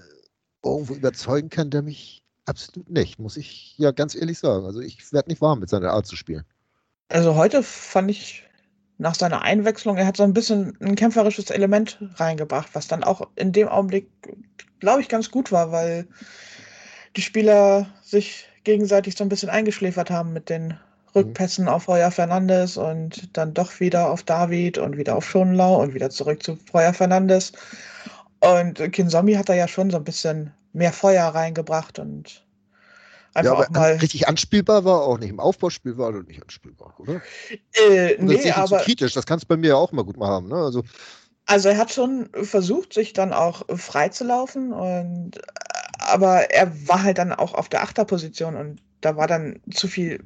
[0.64, 4.66] irgendwo überzeugen kann der mich Absolut nicht, muss ich ja ganz ehrlich sagen.
[4.66, 6.44] Also ich werde nicht warm mit seiner Art zu spielen.
[7.08, 8.44] Also heute fand ich
[8.98, 13.28] nach seiner Einwechslung, er hat so ein bisschen ein kämpferisches Element reingebracht, was dann auch
[13.36, 14.08] in dem Augenblick,
[14.80, 16.06] glaube ich, ganz gut war, weil
[17.16, 20.78] die Spieler sich gegenseitig so ein bisschen eingeschläfert haben mit den
[21.14, 21.70] Rückpässen mhm.
[21.70, 26.10] auf Feuer Fernandes und dann doch wieder auf David und wieder auf Schonlau und wieder
[26.10, 27.52] zurück zu Feuer Fernandes.
[28.40, 32.44] Und Kinsomi hat da ja schon so ein bisschen mehr Feuer reingebracht und
[33.34, 35.30] Einfach ja, aber mal richtig anspielbar war auch nicht.
[35.30, 37.22] Im Aufbauspiel war er nicht anspielbar, oder?
[37.72, 38.66] Äh, oder nee, aber.
[38.66, 40.56] So kritisch, das kannst du bei mir ja auch mal gut mal haben, ne?
[40.56, 40.82] Also,
[41.46, 45.40] also er hat schon versucht, sich dann auch freizulaufen und
[45.98, 50.22] aber er war halt dann auch auf der Achterposition und da war dann zu viel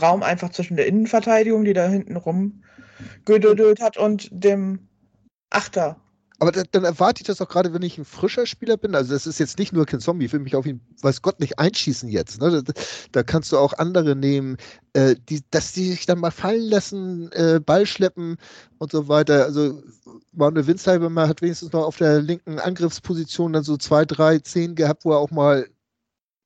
[0.00, 2.62] Raum einfach zwischen der Innenverteidigung, die da hinten rum
[3.24, 4.88] gedödelt hat, und dem
[5.50, 5.96] Achter.
[6.44, 8.94] Aber dann, dann erwarte ich das auch gerade, wenn ich ein frischer Spieler bin.
[8.94, 11.40] Also das ist jetzt nicht nur Ken Zombie, ich will mich auf ihn, weiß Gott,
[11.40, 12.38] nicht einschießen jetzt.
[12.38, 12.62] Ne?
[12.62, 12.72] Da,
[13.12, 14.58] da, kannst du auch andere nehmen,
[14.92, 18.36] äh, die, dass die sich dann mal fallen lassen, äh, Ball schleppen
[18.76, 19.44] und so weiter.
[19.44, 19.82] Also
[20.32, 25.06] Manuel Winsheimer hat wenigstens noch auf der linken Angriffsposition dann so zwei, drei, zehn gehabt,
[25.06, 25.66] wo er auch mal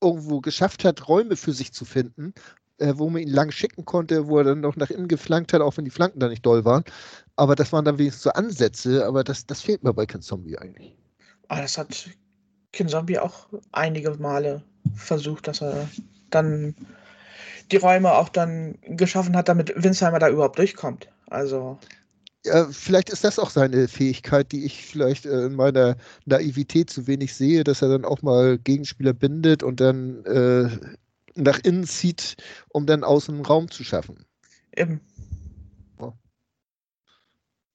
[0.00, 2.34] irgendwo geschafft hat, Räume für sich zu finden,
[2.78, 5.61] äh, wo man ihn lang schicken konnte, wo er dann noch nach innen geflankt hat,
[5.61, 6.84] auch wenn die Flanken da nicht doll waren.
[7.38, 10.59] Aber das waren dann wenigstens so Ansätze, aber das, das fehlt mir bei Ken Zombie
[10.59, 10.96] eigentlich.
[11.46, 12.11] Ah, das hat
[12.72, 14.64] Ken Zombie auch einige Male
[14.96, 15.88] versucht, dass er
[16.31, 16.74] dann
[17.70, 21.09] die Räume auch dann geschaffen hat, damit Winsheimer da überhaupt durchkommt.
[21.31, 21.79] Also.
[22.44, 27.07] Ja, vielleicht ist das auch seine Fähigkeit, die ich vielleicht äh, in meiner Naivität zu
[27.07, 30.70] wenig sehe, dass er dann auch mal Gegenspieler bindet und dann äh,
[31.37, 32.37] nach innen zieht,
[32.70, 34.24] um dann außen einen Raum zu schaffen.
[34.74, 35.01] Eben.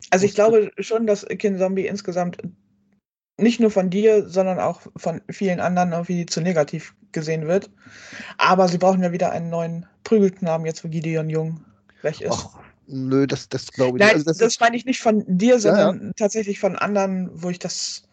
[0.10, 2.38] Also ich glaube schon, dass Kin Zombie insgesamt
[3.38, 7.70] nicht nur von dir, sondern auch von vielen anderen irgendwie zu negativ gesehen wird.
[8.38, 11.66] Aber sie brauchen ja wieder einen neuen Prügelknaben, jetzt wo Gideon Jung
[12.04, 12.32] weg ist.
[12.32, 14.28] Och, nö, das, das glaube ich Nein, nicht.
[14.28, 16.12] Also das, das meine ich nicht von dir, sondern ja, ja.
[16.16, 18.04] tatsächlich von anderen, wo ich das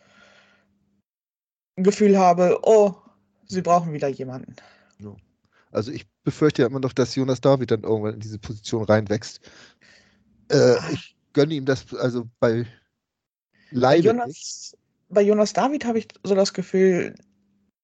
[1.76, 2.94] Gefühl habe, oh,
[3.46, 4.57] sie brauchen wieder jemanden.
[5.72, 9.40] Also ich befürchte ja immer noch, dass Jonas David dann irgendwann in diese Position reinwächst.
[10.48, 10.90] Äh, ah.
[10.92, 12.66] ich gönne ihm das also bei
[13.71, 14.03] Leibe.
[14.03, 14.77] Bei Jonas,
[15.09, 17.14] bei Jonas David habe ich so das Gefühl,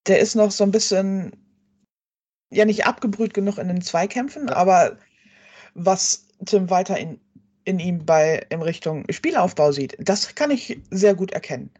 [0.07, 1.33] der ist noch so ein bisschen,
[2.51, 4.57] ja nicht abgebrüht genug in den Zweikämpfen, ja.
[4.57, 4.99] aber
[5.75, 7.21] was Tim weiter in,
[7.65, 11.71] in ihm bei in Richtung Spielaufbau sieht, das kann ich sehr gut erkennen.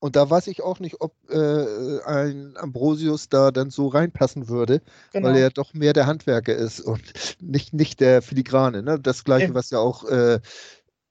[0.00, 4.80] Und da weiß ich auch nicht, ob äh, ein Ambrosius da dann so reinpassen würde,
[5.12, 5.28] genau.
[5.28, 7.02] weil er doch mehr der Handwerker ist und
[7.40, 8.82] nicht, nicht der Filigrane.
[8.82, 8.98] Ne?
[8.98, 9.54] Das gleiche, Eben.
[9.54, 10.40] was ja auch äh,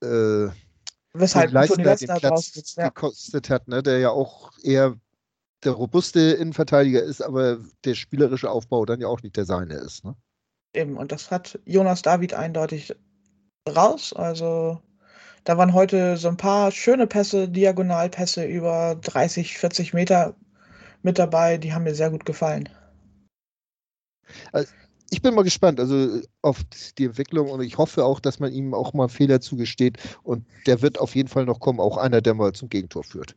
[0.04, 0.50] äh,
[1.14, 2.90] Weshalb Leistner, Leistner den Platz sitzt, ja.
[2.90, 3.84] gekostet hat, ne?
[3.84, 4.96] der ja auch eher
[5.64, 10.04] der robuste Innenverteidiger ist, aber der spielerische Aufbau dann ja auch nicht der seine ist.
[10.04, 10.16] Ne?
[10.74, 12.96] Eben, und das hat Jonas David eindeutig
[13.68, 14.14] raus.
[14.14, 14.82] Also
[15.44, 20.36] da waren heute so ein paar schöne Pässe, Diagonalpässe über 30, 40 Meter
[21.02, 21.58] mit dabei.
[21.58, 22.70] Die haben mir sehr gut gefallen.
[24.52, 24.72] Also
[25.12, 26.64] ich bin mal gespannt, also auf
[26.98, 30.82] die Entwicklung und ich hoffe auch, dass man ihm auch mal Fehler zugesteht und der
[30.82, 33.36] wird auf jeden Fall noch kommen, auch einer, der mal zum Gegentor führt.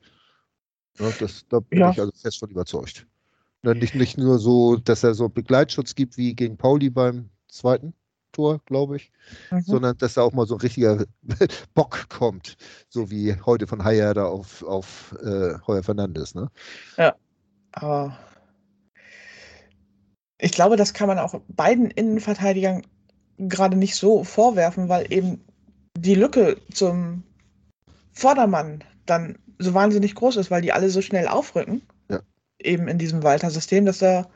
[0.98, 1.90] Ja, das, da bin ja.
[1.90, 3.06] ich also fest von überzeugt.
[3.62, 7.94] Nicht, nicht nur so, dass er so Begleitschutz gibt wie gegen Pauli beim zweiten,
[8.32, 9.12] Tor, glaube ich,
[9.50, 9.62] mhm.
[9.62, 11.04] sondern dass da auch mal so ein richtiger
[11.74, 12.56] Bock kommt,
[12.88, 16.34] so wie heute von Haier da auf, auf äh, Heuer Fernandes.
[16.34, 16.48] Ne?
[16.96, 17.14] Ja,
[17.72, 18.18] aber
[20.38, 22.82] ich glaube, das kann man auch beiden Innenverteidigern
[23.38, 25.44] gerade nicht so vorwerfen, weil eben
[25.96, 27.22] die Lücke zum
[28.12, 32.20] Vordermann dann so wahnsinnig groß ist, weil die alle so schnell aufrücken, ja.
[32.58, 34.28] eben in diesem Walter-System, dass da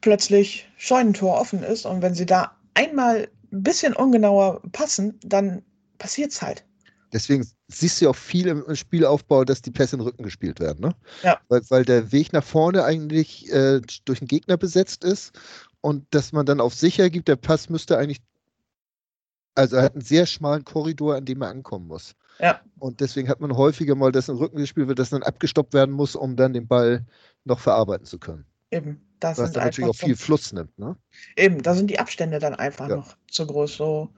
[0.00, 5.62] plötzlich Scheunentor offen ist und wenn sie da einmal ein bisschen ungenauer passen, dann
[5.98, 6.64] passiert es halt.
[7.12, 10.60] Deswegen siehst du ja auch viel im Spielaufbau, dass die Pässe in den Rücken gespielt
[10.60, 10.80] werden.
[10.80, 10.94] Ne?
[11.22, 11.40] Ja.
[11.48, 15.32] Weil, weil der Weg nach vorne eigentlich äh, durch den Gegner besetzt ist
[15.80, 18.20] und dass man dann auf sicher gibt, der Pass müsste eigentlich,
[19.56, 22.14] also er hat einen sehr schmalen Korridor, an dem er ankommen muss.
[22.38, 22.60] Ja.
[22.78, 25.74] Und deswegen hat man häufiger mal, dass in den Rücken gespielt wird, dass dann abgestoppt
[25.74, 27.04] werden muss, um dann den Ball
[27.44, 28.46] noch verarbeiten zu können.
[28.70, 29.00] Eben.
[29.20, 30.96] Das Was dann natürlich auch viel Fluss nimmt, ne?
[31.36, 32.96] Eben, da sind die Abstände dann einfach ja.
[32.96, 33.76] noch zu groß.
[33.76, 34.08] So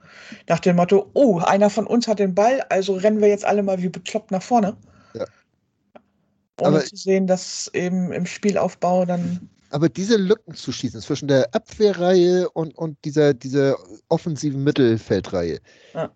[0.47, 3.63] nach dem Motto, oh, einer von uns hat den Ball, also rennen wir jetzt alle
[3.63, 4.77] mal wie bekloppt nach vorne.
[5.13, 5.25] Ja.
[6.61, 9.49] Ohne aber, zu sehen, dass eben im Spielaufbau dann.
[9.71, 13.75] Aber diese Lücken zu schießen zwischen der Abwehrreihe und, und dieser, dieser
[14.07, 15.59] offensiven Mittelfeldreihe.
[15.93, 16.11] Ja.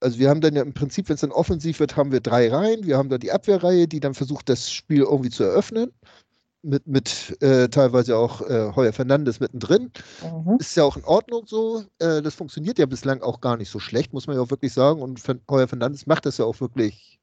[0.00, 2.48] Also wir haben dann ja im Prinzip, wenn es dann offensiv wird, haben wir drei
[2.48, 2.86] Reihen.
[2.86, 5.90] Wir haben da die Abwehrreihe, die dann versucht, das Spiel irgendwie zu eröffnen
[6.62, 9.92] mit, mit äh, teilweise auch äh, Heuer Fernandes mittendrin.
[10.22, 10.56] Mhm.
[10.58, 11.84] Ist ja auch in Ordnung so.
[11.98, 14.72] Äh, das funktioniert ja bislang auch gar nicht so schlecht, muss man ja auch wirklich
[14.72, 15.00] sagen.
[15.00, 17.17] Und Heuer Fernandes macht das ja auch wirklich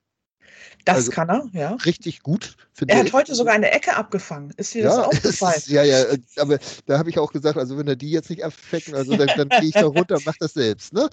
[0.86, 1.76] Das Also- kann er, ja.
[1.86, 2.56] Richtig gut,
[2.88, 3.06] Er ich.
[3.06, 4.54] hat heute sogar eine Ecke abgefangen.
[4.58, 5.56] Ist dir das ja, es aufgefallen?
[5.58, 8.30] ist, ja, ja, äh, aber da habe ich auch gesagt, also wenn er die jetzt
[8.30, 10.94] nicht abfecken, also dann, dann gehe ich da runter und mach das selbst.
[10.94, 11.10] Ne?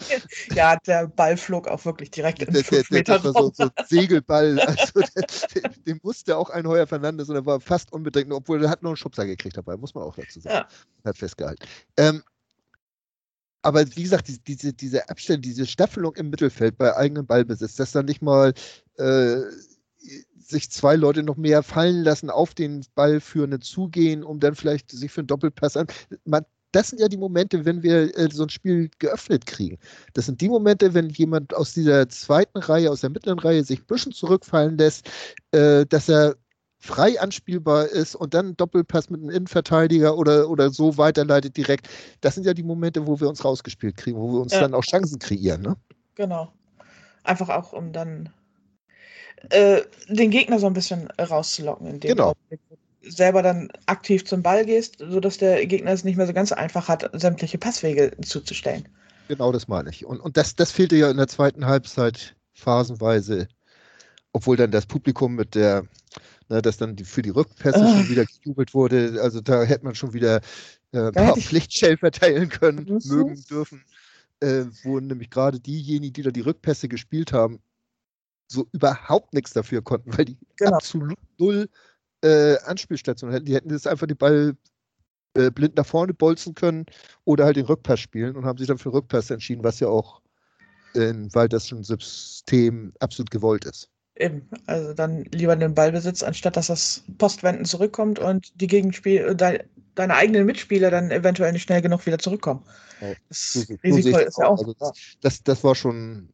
[0.54, 3.52] Ja, der Ball flog auch wirklich direkt in Der, der, der, Meter das war so,
[3.54, 7.92] so ein Segelball, also der, dem musste auch ein Heuer Fernandes und er war fast
[7.92, 10.56] unbedingt, obwohl er hat noch einen Schubser gekriegt dabei, muss man auch dazu sagen.
[10.56, 10.68] Ja.
[11.04, 11.64] Hat festgehalten.
[11.96, 12.22] Ähm,
[13.62, 17.92] aber wie gesagt, die- diese, diese Abstände, diese Staffelung im Mittelfeld bei eigenem Ballbesitz, dass
[17.92, 18.52] dann nicht mal
[18.98, 19.40] äh,
[20.38, 25.10] sich zwei Leute noch mehr fallen lassen, auf den Ballführenden zugehen, um dann vielleicht sich
[25.12, 25.86] für einen Doppelpass an.
[26.24, 29.78] Man, das sind ja die Momente, wenn wir äh, so ein Spiel geöffnet kriegen.
[30.14, 33.80] Das sind die Momente, wenn jemand aus dieser zweiten Reihe, aus der mittleren Reihe sich
[33.80, 35.08] ein bisschen zurückfallen lässt,
[35.52, 36.36] äh, dass er
[36.82, 41.88] frei anspielbar ist und dann Doppelpass mit einem Innenverteidiger oder, oder so weiterleitet direkt.
[42.20, 44.60] Das sind ja die Momente, wo wir uns rausgespielt kriegen, wo wir uns Ja.
[44.60, 45.62] dann auch Chancen kreieren.
[45.62, 45.76] Ne?
[46.16, 46.52] Genau.
[47.22, 48.30] Einfach auch, um dann
[49.50, 52.30] äh, den Gegner so ein bisschen rauszulocken, in dem Genau.
[52.30, 52.60] Augenblick,
[53.02, 56.88] selber dann aktiv zum Ball gehst, sodass der Gegner es nicht mehr so ganz einfach
[56.88, 58.88] hat, sämtliche Passwege zuzustellen.
[59.28, 60.04] Genau das meine ich.
[60.04, 63.46] Und, und das, das fehlte ja in der zweiten Halbzeit phasenweise,
[64.32, 65.84] obwohl dann das Publikum mit der,
[66.52, 67.98] ne, dass dann die, für die Rückpässe Ah.
[67.98, 69.20] schon wieder gejubelt wurde.
[69.22, 70.40] Also da hätte man schon wieder
[70.92, 73.82] äh, ein paar Pflichtschell verteilen können, mögen dürfen,
[74.40, 77.60] äh, wo nämlich gerade diejenigen, die da die Rückpässe gespielt haben,
[78.48, 80.76] so überhaupt nichts dafür konnten, weil die Genau.
[80.76, 81.68] absolut null
[82.22, 83.46] äh, Anspielstation hätten.
[83.46, 84.54] Die hätten jetzt einfach die Ball
[85.34, 86.84] äh, blind nach vorne bolzen können
[87.24, 89.88] oder halt den Rückpass spielen und haben sich dann für den Rückpass entschieden, was ja
[89.88, 90.20] auch
[90.94, 93.88] in Walterschen System absolut gewollt ist.
[94.16, 99.62] Eben, also dann lieber den Ballbesitz, anstatt dass das Postwenden zurückkommt und die Gegenspiel, dein,
[99.94, 102.64] deine eigenen Mitspieler dann eventuell nicht schnell genug wieder zurückkommen.
[103.00, 104.58] Ja, Das So, so, so Risiko ist ja auch.
[104.58, 106.28] Also das, das, das war schon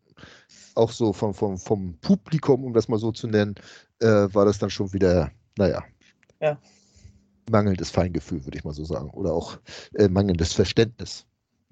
[0.74, 3.54] auch so vom, vom, vom Publikum, um das mal so zu nennen,
[4.00, 5.84] äh, war das dann schon wieder, naja,
[6.40, 6.58] Ja.
[7.50, 9.10] mangelndes Feingefühl, würde ich mal so sagen.
[9.10, 9.58] Oder auch
[9.94, 11.26] äh, mangelndes Verständnis.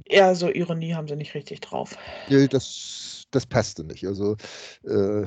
[0.04, 1.96] eher so Ironie haben sie nicht richtig drauf.
[2.28, 4.06] Nee, das, das passte nicht.
[4.06, 4.36] Also
[4.84, 5.24] äh,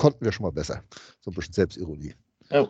[0.00, 0.82] konnten wir schon mal besser.
[1.20, 2.14] So ein bisschen Selbstironie.
[2.50, 2.68] Oh.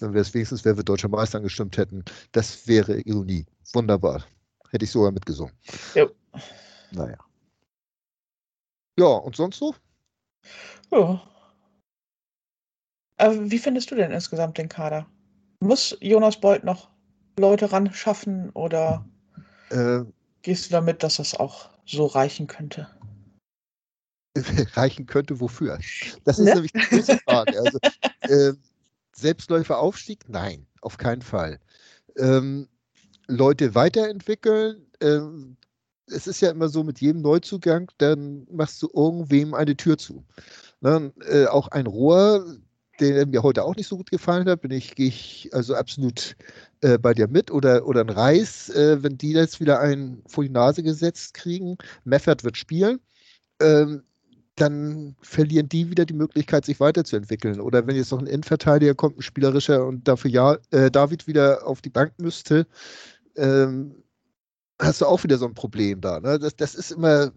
[0.00, 3.44] Wenn wir es wenigstens, wenn wir Deutscher Meister angestimmt hätten, das wäre Ironie.
[3.72, 4.24] Wunderbar.
[4.70, 5.52] Hätte ich sogar mitgesungen.
[5.94, 6.10] Jo.
[6.92, 7.18] Naja.
[8.96, 9.74] Ja, und sonst so?
[10.92, 11.20] Ja.
[13.16, 15.06] Aber wie findest du denn insgesamt den Kader?
[15.60, 16.88] Muss Jonas Bolt noch
[17.36, 19.04] Leute ran schaffen oder
[19.70, 20.04] Äh,
[20.42, 22.88] gehst du damit, dass das auch so reichen könnte?
[24.74, 25.78] reichen könnte, wofür?
[26.24, 26.54] Das ist Ne?
[26.54, 27.58] nämlich die große Frage.
[27.60, 27.78] Also,
[28.28, 28.58] ähm,
[29.14, 30.28] Selbstläuferaufstieg?
[30.28, 31.60] Nein, auf keinen Fall.
[32.16, 32.68] Ähm,
[33.28, 34.86] Leute weiterentwickeln?
[35.00, 35.56] Ähm,
[36.08, 40.24] es ist ja immer so, mit jedem Neuzugang, dann machst du irgendwem eine Tür zu.
[40.80, 41.12] Ne?
[41.26, 42.58] Äh, auch ein Rohr,
[43.00, 46.36] der mir heute auch nicht so gut gefallen hat, bin ich, gehe ich also absolut
[46.82, 47.50] äh, bei dir mit.
[47.50, 51.76] Oder, oder ein Reis, äh, wenn die jetzt wieder einen vor die Nase gesetzt kriegen,
[52.04, 53.00] Meffert wird spielen.
[53.60, 54.04] Ähm,
[54.56, 57.60] dann verlieren die wieder die Möglichkeit, sich weiterzuentwickeln.
[57.60, 61.66] Oder wenn jetzt noch ein Innenverteidiger kommt, ein spielerischer und dafür ja, äh, David wieder
[61.66, 62.66] auf die Bank müsste,
[63.36, 63.94] ähm,
[64.80, 66.20] hast du auch wieder so ein Problem da.
[66.20, 66.38] Ne?
[66.38, 67.32] Das, das ist immer.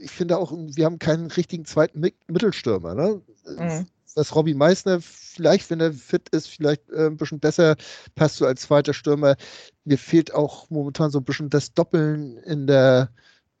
[0.00, 2.94] Ich finde auch, wir haben keinen richtigen zweiten Mi- Mittelstürmer.
[2.94, 3.20] Ne?
[3.56, 3.86] Mhm.
[4.16, 7.76] Dass Robbie Meissner vielleicht, wenn er fit ist, vielleicht äh, ein bisschen besser
[8.14, 9.36] passt so als zweiter Stürmer.
[9.84, 13.10] Mir fehlt auch momentan so ein bisschen das Doppeln in der,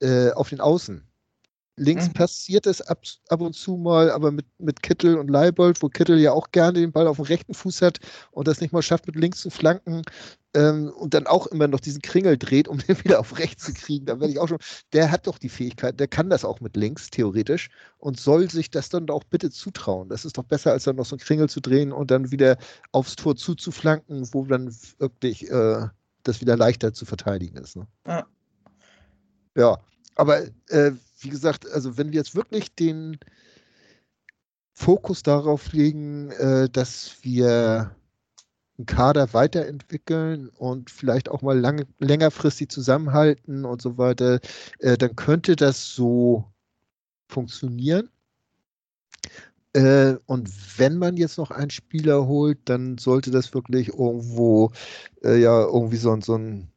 [0.00, 1.02] äh, auf den Außen.
[1.78, 2.12] Links Mhm.
[2.14, 6.18] passiert es ab, ab und zu mal, aber mit, mit Kittel und Leibold, wo Kittel
[6.18, 7.98] ja auch gerne den Ball auf dem rechten Fuß hat
[8.30, 10.00] und das nicht mal schafft, mit links zu flanken
[10.54, 13.74] ähm, und dann auch immer noch diesen Kringel dreht, um den wieder auf rechts zu
[13.74, 14.06] kriegen.
[14.06, 14.58] Da werde ich auch schon,
[14.94, 18.70] der hat doch die Fähigkeit, der kann das auch mit links, theoretisch, und soll sich
[18.70, 20.08] das dann auch bitte zutrauen.
[20.08, 22.56] Das ist doch besser, als dann noch so einen Kringel zu drehen und dann wieder
[22.92, 25.88] aufs Tor zuzuflanken, wo dann wirklich äh,
[26.22, 27.76] das wieder leichter zu verteidigen ist.
[27.76, 27.86] Ne?
[28.06, 28.26] Ja.
[29.56, 29.78] Ja,
[30.16, 33.18] aber äh, wie gesagt, also wenn wir jetzt wirklich den
[34.74, 37.96] Fokus darauf legen, äh, dass wir
[38.78, 44.40] einen Kader weiterentwickeln und vielleicht auch mal lang, längerfristig zusammenhalten und so weiter,
[44.80, 46.44] äh, dann könnte das so
[47.28, 48.10] funktionieren.
[49.72, 54.72] Äh, und wenn man jetzt noch einen Spieler holt, dann sollte das wirklich irgendwo
[55.22, 56.70] äh, ja irgendwie so, so ein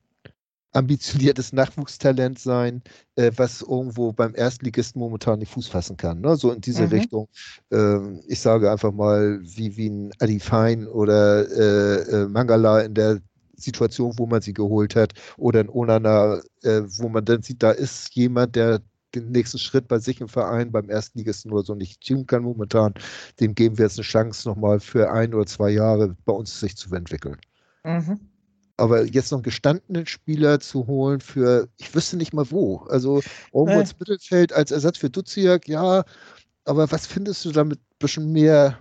[0.71, 2.81] ambitioniertes Nachwuchstalent sein,
[3.15, 6.21] äh, was irgendwo beim Erstligisten momentan nicht Fuß fassen kann.
[6.21, 6.35] Ne?
[6.35, 6.91] So in diese Mhm.
[6.91, 7.27] Richtung.
[7.71, 12.93] Ähm, ich sage einfach mal, wie, wie ein Adi Fein oder äh, äh, Mangala in
[12.93, 13.19] der
[13.55, 17.71] Situation, wo man sie geholt hat, oder ein Onana, äh, wo man dann sieht, da
[17.71, 18.81] ist jemand, der
[19.15, 22.93] den nächsten Schritt bei sich im Verein, beim Erstligisten oder so nicht tun kann momentan,
[23.39, 26.75] dem geben wir jetzt eine Chance, nochmal für ein oder zwei Jahre bei uns sich
[26.77, 27.37] zu entwickeln.
[27.83, 28.29] Mhm.
[28.79, 32.77] Aber jetzt noch einen gestandenen Spieler zu holen für, ich wüsste nicht mal wo.
[32.89, 33.21] Also
[33.53, 33.81] irgendwo äh.
[33.81, 36.03] ins Mittelfeld als Ersatz für Duziak, ja,
[36.65, 38.77] aber was findest du damit ein bisschen mehr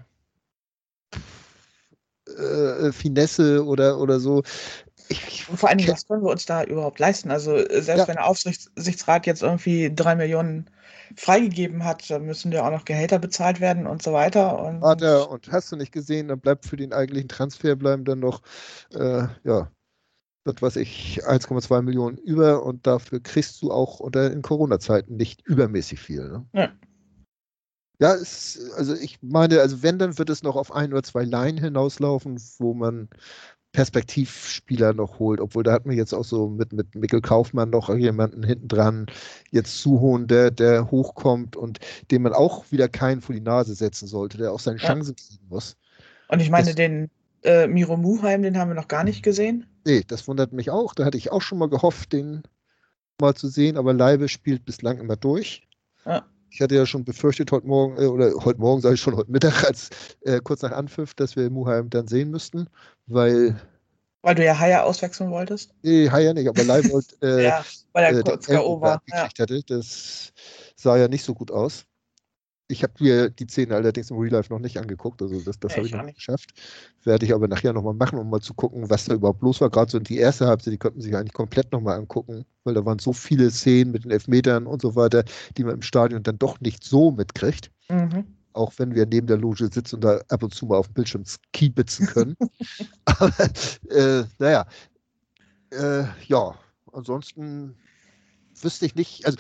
[2.37, 4.43] äh, Finesse oder, oder so?
[5.09, 7.31] Ich, und vor allen Dingen, was können wir uns da überhaupt leisten?
[7.31, 8.09] Also äh, selbst ja.
[8.09, 10.71] wenn der Aufsichtsrat jetzt irgendwie drei Millionen
[11.17, 14.59] freigegeben hat, dann müssen ja auch noch Gehälter bezahlt werden und so weiter.
[14.63, 18.21] Und, Vater, und hast du nicht gesehen, dann bleibt für den eigentlichen Transfer bleiben dann
[18.21, 18.43] noch,
[18.95, 19.71] äh, ja,
[20.61, 26.01] weiß ich, 1,2 Millionen über und dafür kriegst du auch unter in Corona-Zeiten nicht übermäßig
[26.01, 26.29] viel.
[26.29, 26.47] Ne?
[26.53, 26.73] Ja.
[28.01, 31.25] Ja, es, also ich meine, also wenn, dann wird es noch auf ein oder zwei
[31.25, 33.09] Line hinauslaufen, wo man
[33.73, 37.95] Perspektivspieler noch holt, obwohl da hat man jetzt auch so mit, mit Mikkel Kaufmann noch
[37.95, 39.07] jemanden hinten dran
[39.51, 41.81] jetzt zuholen, der, der hochkommt und
[42.11, 44.87] dem man auch wieder keinen vor die Nase setzen sollte, der auch seine ja.
[44.87, 45.77] Chancen kriegen muss.
[46.29, 47.11] Und ich meine, das, den
[47.43, 49.67] äh, Miro Muheim, den haben wir noch gar nicht gesehen.
[49.85, 50.95] Nee, das wundert mich auch.
[50.95, 52.43] Da hatte ich auch schon mal gehofft, den
[53.21, 55.67] mal zu sehen, aber Leibe spielt bislang immer durch.
[56.05, 56.25] Ja.
[56.51, 59.31] Ich hatte ja schon befürchtet heute Morgen, äh, oder heute Morgen sage ich schon heute
[59.31, 59.91] Mittag, als
[60.23, 62.69] äh, kurz nach Anpfiff, dass wir Muheim dann sehen müssten,
[63.07, 63.61] weil.
[64.23, 65.75] Weil du ja Haier auswechseln wolltest?
[65.83, 68.81] Nee, Haier nicht, aber Leibold äh, ja, weil er äh, kurz K.O.
[68.81, 69.03] war.
[69.07, 69.29] Ja.
[69.29, 69.63] Hatte.
[69.67, 70.33] Das
[70.75, 71.85] sah ja nicht so gut aus.
[72.71, 75.75] Ich habe mir die Szene allerdings im Real Life noch nicht angeguckt, also das, das
[75.75, 76.53] habe ich noch nicht geschafft.
[77.03, 79.71] Werde ich aber nachher nochmal machen, um mal zu gucken, was da überhaupt los war.
[79.71, 82.99] Gerade so die erste Halbzeit, die konnten sich eigentlich komplett nochmal angucken, weil da waren
[82.99, 85.25] so viele Szenen mit den Elfmetern und so weiter,
[85.57, 87.71] die man im Stadion dann doch nicht so mitkriegt.
[87.89, 88.27] Mhm.
[88.53, 90.95] Auch wenn wir neben der Loge sitzen und da ab und zu mal auf dem
[90.95, 92.37] Bildschirm skibitzen können.
[93.07, 93.33] aber
[93.89, 94.67] äh, naja,
[95.71, 96.55] äh, ja,
[96.93, 97.77] ansonsten
[98.63, 99.39] wüsste ich nicht, also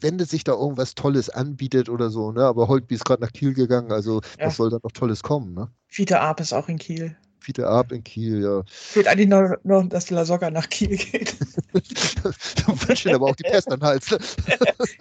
[0.00, 2.42] wenn sich da irgendwas Tolles anbietet oder so, ne?
[2.44, 4.46] Aber Holtby ist gerade nach Kiel gegangen, also ja.
[4.46, 5.70] was soll da noch Tolles kommen, ne?
[5.86, 7.16] Fiete Arp ist auch in Kiel.
[7.40, 8.62] Fiete Arp in Kiel, ja.
[8.66, 11.34] Fehlt eigentlich nur, nur dass La Soga nach Kiel geht.
[11.72, 14.10] du wünschst aber auch die Pest an Hals.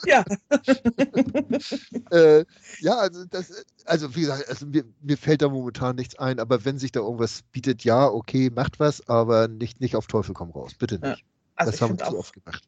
[0.06, 0.24] ja.
[2.12, 2.46] äh,
[2.80, 6.64] ja, also das, also wie gesagt, also mir, mir fällt da momentan nichts ein, aber
[6.64, 10.52] wenn sich da irgendwas bietet, ja, okay, macht was, aber nicht, nicht auf Teufel komm
[10.52, 10.74] raus.
[10.78, 11.20] Bitte nicht.
[11.20, 11.26] Ja.
[11.56, 12.64] Also das haben wir zu oft gemacht.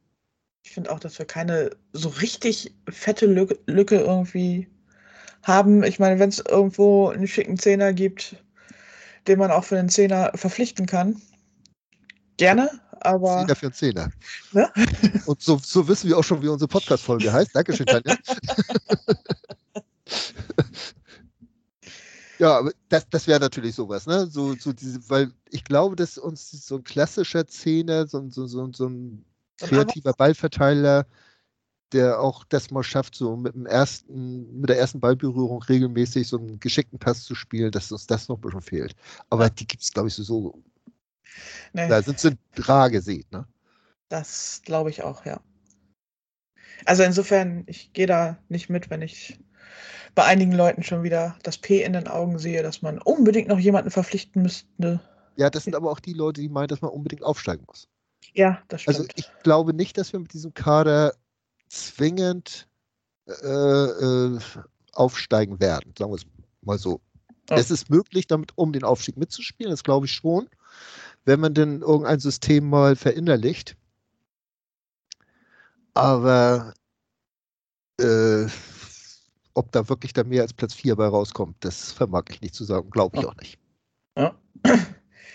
[0.63, 4.67] Ich finde auch, dass wir keine so richtig fette Lücke, Lücke irgendwie
[5.43, 5.83] haben.
[5.83, 8.35] Ich meine, wenn es irgendwo einen schicken Zehner gibt,
[9.27, 11.21] den man auch für den Zehner verpflichten kann,
[12.37, 12.69] gerne,
[13.01, 13.39] aber.
[13.39, 14.11] Zehner für einen Zehner.
[14.51, 14.71] Ne?
[15.25, 17.55] Und so, so wissen wir auch schon, wie unsere Podcast-Folge heißt.
[17.55, 18.17] Dankeschön, Tanja.
[22.39, 24.25] Ja, aber das, das wäre natürlich sowas, ne?
[24.25, 28.71] So, so diese, weil ich glaube, dass uns so ein klassischer Zehner, so, so, so,
[28.71, 29.25] so ein
[29.59, 31.05] kreativer Ballverteiler,
[31.91, 36.37] der auch das mal schafft, so mit dem ersten, mit der ersten Ballberührung regelmäßig so
[36.37, 38.95] einen geschickten Pass zu spielen, dass uns das noch ein bisschen fehlt.
[39.29, 40.61] Aber die gibt es, glaube ich, so.
[41.73, 41.87] Nee.
[41.87, 43.47] Da sind sie rar gesät, ne?
[44.09, 45.39] Das glaube ich auch, ja.
[46.85, 49.39] Also insofern, ich gehe da nicht mit, wenn ich
[50.15, 53.59] bei einigen Leuten schon wieder das P in den Augen sehe, dass man unbedingt noch
[53.59, 54.99] jemanden verpflichten müsste.
[55.35, 57.87] Ja, das sind aber auch die Leute, die meinen, dass man unbedingt aufsteigen muss.
[58.33, 59.17] Ja, das also stimmt.
[59.17, 61.13] Also ich glaube nicht, dass wir mit diesem Kader
[61.67, 62.67] zwingend
[63.27, 64.39] äh, äh,
[64.93, 66.25] aufsteigen werden, sagen wir es
[66.61, 67.01] mal so.
[67.49, 67.55] Oh.
[67.55, 70.49] Es ist möglich, damit um den Aufstieg mitzuspielen, das glaube ich schon,
[71.25, 73.75] wenn man denn irgendein System mal verinnerlicht.
[75.93, 76.73] Aber
[77.99, 78.45] äh,
[79.53, 82.63] ob da wirklich da mehr als Platz 4 bei rauskommt, das vermag ich nicht zu
[82.63, 83.29] sagen, glaube ich oh.
[83.29, 83.59] auch nicht.
[84.17, 84.35] Ja.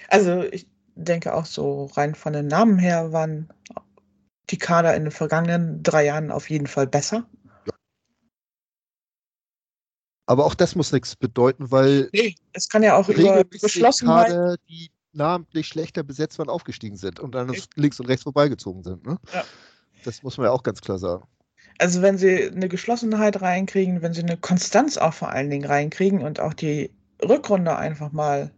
[0.09, 3.49] Also ich denke auch so rein von den Namen her waren
[4.51, 7.27] die Kader in den vergangenen drei Jahren auf jeden Fall besser.
[10.27, 14.57] Aber auch das muss nichts bedeuten, weil nee, es kann ja auch über Geschlossenheit Kader,
[14.69, 19.07] die namentlich schlechter besetzt waren, aufgestiegen sind und dann links und rechts vorbeigezogen sind.
[19.07, 19.19] Ne?
[19.33, 19.45] Ja.
[20.05, 21.25] Das muss man ja auch ganz klar sagen.
[21.79, 26.23] Also wenn sie eine Geschlossenheit reinkriegen, wenn sie eine Konstanz auch vor allen Dingen reinkriegen
[26.23, 26.91] und auch die
[27.23, 28.51] Rückrunde einfach mal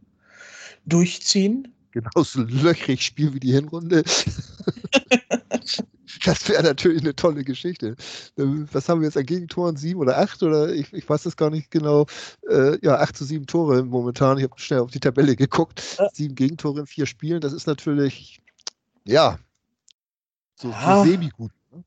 [0.84, 4.04] durchziehen, genauso löchrig spielen wie die Hinrunde.
[6.24, 7.96] das wäre natürlich eine tolle Geschichte.
[8.36, 9.76] Ähm, was haben wir jetzt an Gegentoren?
[9.76, 10.42] Sieben oder acht?
[10.42, 12.06] Oder ich, ich weiß es gar nicht genau.
[12.48, 14.36] Äh, ja, acht zu sieben Tore momentan.
[14.36, 15.98] Ich habe schnell auf die Tabelle geguckt.
[16.12, 17.40] Sieben Gegentore in vier Spielen.
[17.40, 18.42] Das ist natürlich,
[19.06, 19.38] ja,
[20.54, 21.52] so, so semi-gut.
[21.72, 21.84] Ne?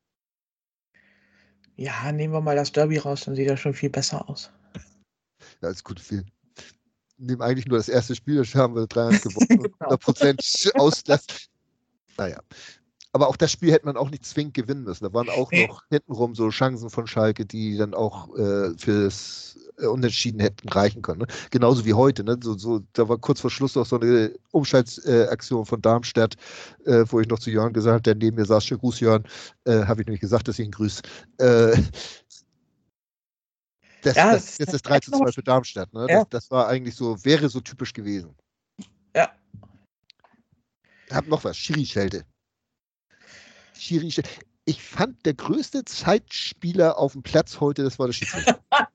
[1.76, 4.52] Ja, nehmen wir mal das Derby raus, dann sieht das schon viel besser aus.
[5.62, 6.00] Ja, ist gut.
[6.00, 6.26] Viel,
[7.20, 9.72] nehmen eigentlich nur das erste Spiel, da haben wir 3-1 gewonnen.
[9.80, 9.96] genau.
[9.96, 11.26] 100% Auslass.
[12.18, 12.40] Naja.
[13.12, 15.04] aber auch das Spiel hätte man auch nicht zwingend gewinnen müssen.
[15.04, 19.88] Da waren auch noch hintenrum so Chancen von Schalke, die dann auch äh, fürs äh,
[19.88, 21.22] Unentschieden hätten reichen können.
[21.22, 21.28] Ne?
[21.50, 22.24] Genauso wie heute.
[22.24, 22.38] Ne?
[22.42, 26.36] So, so, da war kurz vor Schluss noch so eine Umschaltaktion von Darmstadt,
[26.86, 29.24] äh, wo ich noch zu Jörn gesagt habe, der neben mir saß, schön Gruß Jörn,
[29.66, 31.02] äh, habe ich nämlich gesagt, dass ich ihn grüße.
[34.02, 35.94] Das, ja, das, das, jetzt ist 3 zu 2 für Darmstadt.
[35.94, 36.08] Ne?
[36.10, 36.20] Ja.
[36.20, 38.36] Das, das, war eigentlich so, wäre so typisch gewesen.
[39.16, 39.32] Ja.
[41.12, 42.24] Hab noch was, Schiri-Schelte.
[43.78, 44.14] Schiri
[44.66, 48.60] Ich fand, der größte Zeitspieler auf dem Platz heute, das war der Schiedsrichter.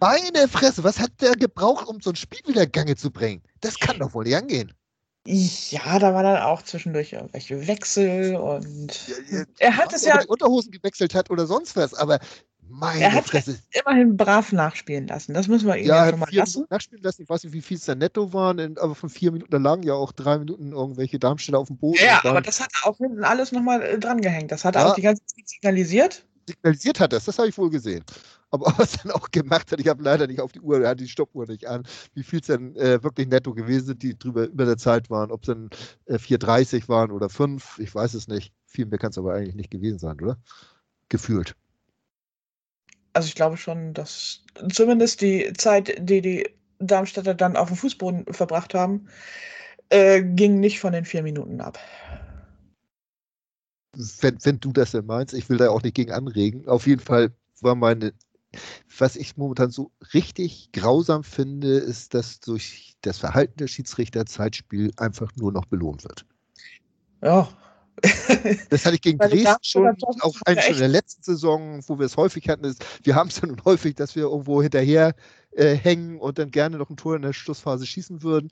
[0.00, 3.42] Meine Fresse, was hat der gebraucht, um so ein Spiel wieder Gange zu bringen?
[3.60, 4.72] Das kann doch wohl nicht angehen.
[5.26, 10.22] Ja, da war dann auch zwischendurch irgendwelche Wechsel und ja, ja, er hat es ja.
[10.26, 12.18] Unterhosen gewechselt hat oder sonst was, aber
[12.70, 13.58] meine er hat Fresse.
[13.70, 15.34] immerhin brav nachspielen lassen.
[15.34, 16.66] Das müssen wir ihm ja, ja schon mal lassen.
[16.70, 17.22] Nachspielen lassen.
[17.22, 19.82] Ich weiß nicht, wie viel es da netto waren, aber von vier Minuten, da lagen
[19.82, 21.98] ja auch drei Minuten irgendwelche Darmstädter auf dem Boden.
[22.04, 24.52] Ja, aber das hat er auch hinten alles nochmal äh, dran gehängt.
[24.52, 24.90] Das hat er ja.
[24.90, 26.24] auch die ganze Zeit signalisiert.
[26.46, 28.04] Signalisiert hat das, das habe ich wohl gesehen.
[28.50, 31.00] Aber was dann auch gemacht hat, ich habe leider nicht auf die Uhr, er hat
[31.00, 31.82] die Stoppuhr nicht an,
[32.14, 35.30] wie viel es denn äh, wirklich netto gewesen sind, die drüber über der Zeit waren,
[35.30, 35.70] ob es dann
[36.06, 38.52] äh, 4,30 waren oder 5, ich weiß es nicht.
[38.66, 40.38] Viel mehr kann es aber eigentlich nicht gewesen sein, oder?
[41.08, 41.54] Gefühlt.
[43.12, 44.42] Also ich glaube schon, dass
[44.72, 46.48] zumindest die Zeit, die die
[46.78, 49.08] Darmstädter dann auf dem Fußboden verbracht haben,
[49.90, 51.78] äh, ging nicht von den vier Minuten ab.
[54.20, 56.68] Wenn, wenn du das denn meinst, ich will da auch nicht gegen anregen.
[56.68, 58.12] Auf jeden Fall war meine,
[58.98, 64.92] was ich momentan so richtig grausam finde, ist, dass durch das Verhalten der Schiedsrichter Zeitspiel
[64.96, 66.26] einfach nur noch belohnt wird.
[67.22, 67.48] Ja,
[68.70, 72.06] das hatte ich gegen Dresden schon, auch eigentlich schon in der letzten Saison, wo wir
[72.06, 72.64] es häufig hatten.
[72.64, 75.14] Ist, wir haben es ja nun häufig, dass wir irgendwo hinterher
[75.52, 78.50] äh, hängen und dann gerne noch ein Tor in der Schlussphase schießen würden.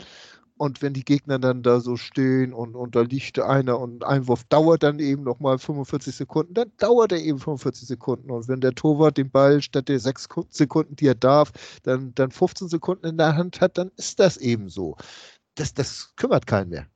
[0.58, 4.20] Und wenn die Gegner dann da so stehen und, und da liegt einer und ein
[4.20, 8.30] Einwurf dauert dann eben nochmal 45 Sekunden, dann dauert er eben 45 Sekunden.
[8.30, 12.30] Und wenn der Torwart den Ball statt der 6 Sekunden, die er darf, dann, dann
[12.30, 14.96] 15 Sekunden in der Hand hat, dann ist das eben so.
[15.56, 16.86] Das, das kümmert keinen mehr.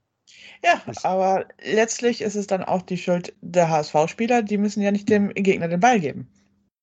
[0.62, 4.42] Ja, aber letztlich ist es dann auch die Schuld der HSV-Spieler.
[4.42, 6.28] Die müssen ja nicht dem Gegner den Ball geben.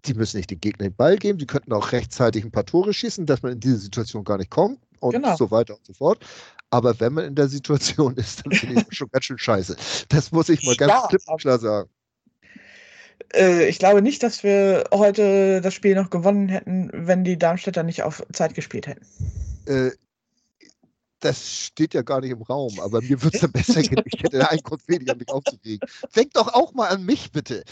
[0.05, 1.38] Die müssen nicht dem Gegner den Ball geben.
[1.38, 4.49] Die könnten auch rechtzeitig ein paar Tore schießen, dass man in diese Situation gar nicht
[4.49, 5.36] kommt und genau.
[5.36, 6.25] so weiter und so fort.
[6.69, 9.75] Aber wenn man in der Situation ist, dann finde ich schon ganz schön scheiße.
[10.09, 11.89] Das muss ich mal ganz ja, klipp und klar sagen.
[13.34, 17.84] Äh, ich glaube nicht, dass wir heute das Spiel noch gewonnen hätten, wenn die Darmstädter
[17.84, 19.05] nicht auf Zeit gespielt hätten.
[19.65, 19.91] Äh,
[21.20, 24.03] das steht ja gar nicht im Raum, aber mir würde es dann besser gehen.
[24.05, 25.88] Ich hätte einen Grund weniger, mich aufzuregen.
[26.15, 27.63] Denk doch auch mal an mich, bitte.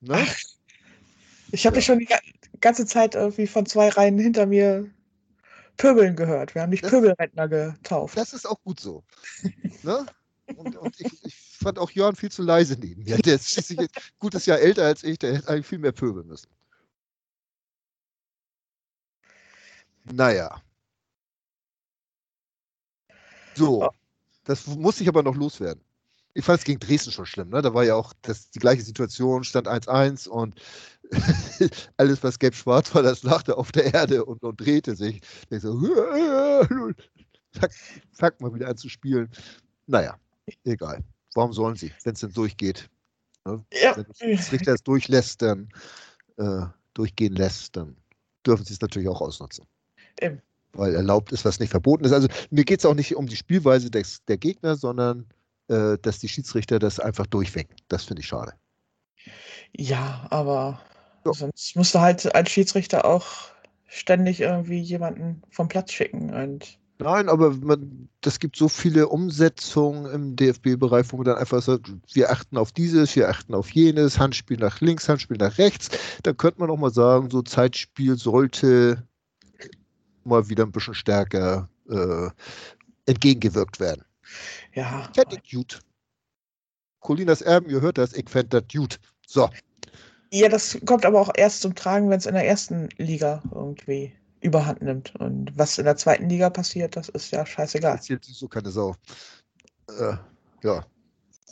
[0.00, 0.26] Ne?
[1.52, 1.78] Ich habe ja.
[1.78, 2.08] dich schon die
[2.60, 4.90] ganze Zeit irgendwie von zwei Reihen hinter mir
[5.76, 6.54] Pöbeln gehört.
[6.54, 8.16] Wir haben dich Pöbelrentner getauft.
[8.16, 9.04] Das ist auch gut so.
[9.82, 10.06] ne?
[10.56, 13.16] Und, und ich, ich, fand auch Jörn viel zu leise neben mir.
[13.18, 13.88] Der ist schließlich ein
[14.18, 16.48] gutes Jahr älter als ich, der hätte eigentlich viel mehr pöbeln müssen.
[20.04, 20.62] Naja.
[23.56, 23.88] So,
[24.44, 25.82] das muss ich aber noch loswerden.
[26.34, 27.48] Ich fand es gegen Dresden schon schlimm.
[27.48, 27.62] Ne?
[27.62, 30.60] Da war ja auch das, die gleiche Situation, stand 1-1 und
[31.96, 35.22] alles, was gelb-schwarz war, das lachte auf der Erde und, und drehte sich.
[35.48, 35.80] Ich so,
[37.52, 37.72] zack,
[38.12, 39.30] zack, mal wieder an zu spielen.
[39.86, 40.18] Naja,
[40.64, 41.02] egal.
[41.34, 42.90] Warum sollen sie, wenn es denn durchgeht?
[43.46, 43.64] Ne?
[43.72, 43.96] Ja.
[43.96, 45.70] Wenn das Richter es durchlässt, dann
[46.36, 47.96] äh, durchgehen lässt, dann
[48.46, 49.64] dürfen sie es natürlich auch ausnutzen.
[50.20, 50.42] Eben
[50.76, 52.12] weil erlaubt ist, was nicht verboten ist.
[52.12, 55.26] Also mir geht es auch nicht um die Spielweise des, der Gegner, sondern
[55.68, 57.76] äh, dass die Schiedsrichter das einfach durchwinken.
[57.88, 58.52] Das finde ich schade.
[59.76, 60.80] Ja, aber
[61.24, 61.32] so.
[61.32, 63.26] sonst musst du halt als Schiedsrichter auch
[63.86, 70.06] ständig irgendwie jemanden vom Platz schicken und Nein, aber man, das gibt so viele Umsetzungen
[70.10, 74.18] im DFB-Bereich, wo man dann einfach sagt, wir achten auf dieses, wir achten auf jenes,
[74.18, 75.90] Handspiel nach links, Handspiel nach rechts.
[76.22, 79.06] Da könnte man auch mal sagen, so Zeitspiel sollte
[80.26, 82.28] mal wieder ein bisschen stärker äh,
[83.06, 84.04] entgegengewirkt werden.
[84.74, 85.08] Ja.
[85.14, 85.80] Fände ich gut.
[87.00, 88.98] Colinas Erben, ihr hört das, ich fände das gut.
[89.26, 89.48] So.
[90.32, 94.12] Ja, das kommt aber auch erst zum Tragen, wenn es in der ersten Liga irgendwie
[94.40, 95.14] überhand nimmt.
[95.16, 97.96] Und was in der zweiten Liga passiert, das ist ja scheißegal.
[97.96, 98.94] Das ist so keine Sau.
[99.88, 100.16] Äh,
[100.62, 100.84] ja.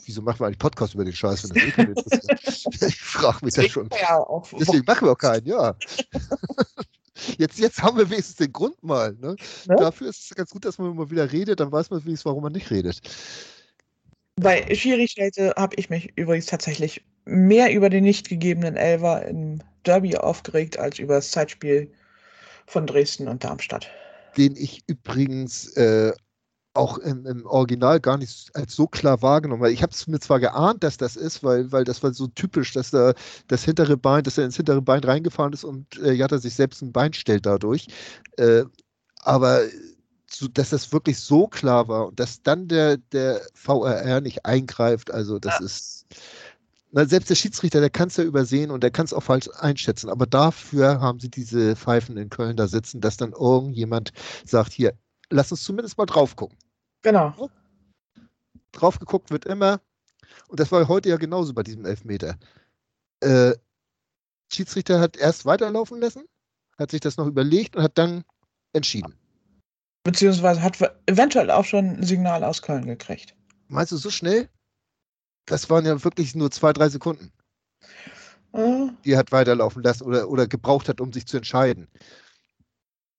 [0.06, 2.82] Wieso machen wir eigentlich Podcast über den Scheiß, wenn das ist?
[2.82, 3.88] ich frage mich das schon.
[3.98, 4.22] Ja
[4.58, 5.74] Deswegen machen wir auch keinen, ja.
[7.38, 9.12] Jetzt, jetzt haben wir wenigstens den Grund mal.
[9.20, 9.36] Ne?
[9.66, 9.76] Ne?
[9.76, 12.42] Dafür ist es ganz gut, dass man mal wieder redet, dann weiß man wenigstens, warum
[12.42, 13.00] man nicht redet.
[14.36, 20.16] Bei Schiri-Schelte habe ich mich übrigens tatsächlich mehr über den nicht gegebenen Elver im Derby
[20.16, 21.90] aufgeregt, als über das Zeitspiel
[22.66, 23.88] von Dresden und Darmstadt.
[24.36, 26.12] Den ich übrigens äh,
[26.74, 30.18] auch im, im, Original gar nicht als so klar wahrgenommen, weil ich habe es mir
[30.18, 33.14] zwar geahnt, dass das ist, weil, weil das war so typisch, dass da
[33.48, 36.82] das hintere Bein, dass er ins hintere Bein reingefahren ist und äh, Jatta sich selbst
[36.82, 37.86] ein Bein stellt dadurch.
[38.36, 38.64] Äh,
[39.22, 39.62] aber
[40.28, 45.12] so, dass das wirklich so klar war und dass dann der, der VRR nicht eingreift,
[45.12, 45.66] also das ja.
[45.66, 46.06] ist.
[46.90, 49.48] Na, selbst der Schiedsrichter, der kann es ja übersehen und der kann es auch falsch
[49.58, 50.08] einschätzen.
[50.08, 54.12] Aber dafür haben sie diese Pfeifen in Köln da sitzen, dass dann irgendjemand
[54.44, 54.94] sagt, hier,
[55.28, 56.56] lass uns zumindest mal drauf gucken.
[57.05, 57.50] Genau.
[58.72, 59.80] Drauf geguckt wird immer.
[60.48, 62.36] Und das war heute ja genauso bei diesem Elfmeter.
[63.20, 63.52] Äh,
[64.52, 66.24] Schiedsrichter hat erst weiterlaufen lassen,
[66.78, 68.24] hat sich das noch überlegt und hat dann
[68.72, 69.14] entschieden.
[70.02, 73.34] Beziehungsweise hat eventuell auch schon ein Signal aus Köln gekriegt.
[73.68, 74.48] Meinst du so schnell?
[75.46, 77.32] Das waren ja wirklich nur zwei, drei Sekunden.
[78.52, 78.88] Äh.
[79.05, 81.88] Die er hat weiterlaufen lassen oder, oder gebraucht hat, um sich zu entscheiden.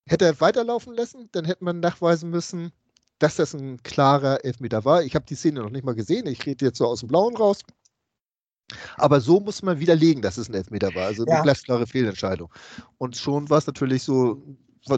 [0.08, 2.72] Hätte er weiterlaufen lassen, dann hätte man nachweisen müssen,
[3.20, 5.04] dass das ein klarer Elfmeter war.
[5.04, 6.28] Ich habe die Szene noch nicht mal gesehen.
[6.28, 7.62] Ich rede jetzt so aus dem Blauen raus.
[8.98, 11.06] Aber so muss man widerlegen, dass es ein Elfmeter war.
[11.06, 11.42] Also eine ja.
[11.42, 12.52] glasklare Fehlentscheidung.
[12.98, 14.42] Und schon war es natürlich so,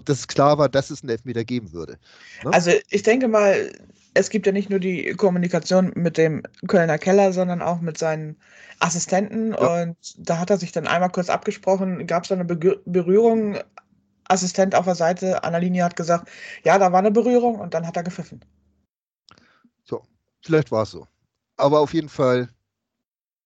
[0.06, 1.98] dass es klar war, dass es einen Elfmeter geben würde.
[2.44, 2.54] Ne?
[2.54, 3.72] Also ich denke mal,
[4.14, 8.38] es gibt ja nicht nur die Kommunikation mit dem Kölner Keller, sondern auch mit seinen
[8.80, 9.52] Assistenten.
[9.52, 9.84] Ja.
[9.84, 13.58] Und da hat er sich dann einmal kurz abgesprochen, gab es da eine Berührung
[14.30, 16.30] Assistent auf der Seite an der Linie hat gesagt,
[16.64, 18.44] ja, da war eine Berührung und dann hat er gepfiffen.
[19.84, 20.04] So,
[20.42, 21.08] vielleicht war es so.
[21.56, 22.50] Aber auf jeden Fall,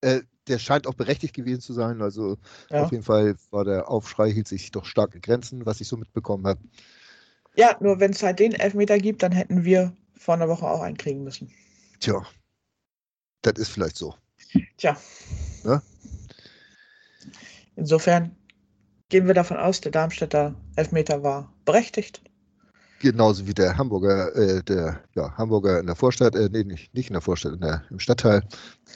[0.01, 2.01] äh, der scheint auch berechtigt gewesen zu sein.
[2.01, 2.37] Also
[2.69, 2.83] ja.
[2.83, 6.45] auf jeden Fall war der Aufschrei, hielt sich doch starke Grenzen, was ich so mitbekommen
[6.47, 6.59] habe.
[7.55, 10.81] Ja, nur wenn es halt den Elfmeter gibt, dann hätten wir vor einer Woche auch
[10.81, 11.51] einen kriegen müssen.
[11.99, 12.25] Tja,
[13.41, 14.15] das ist vielleicht so.
[14.77, 14.97] Tja.
[15.63, 15.81] Ne?
[17.75, 18.35] Insofern
[19.11, 22.21] gehen wir davon aus, der Darmstädter Elfmeter war berechtigt.
[22.99, 27.09] Genauso wie der Hamburger, äh, der ja, Hamburger in der Vorstadt, äh, nee, nicht, nicht
[27.09, 28.41] in der Vorstadt, in der, im Stadtteil.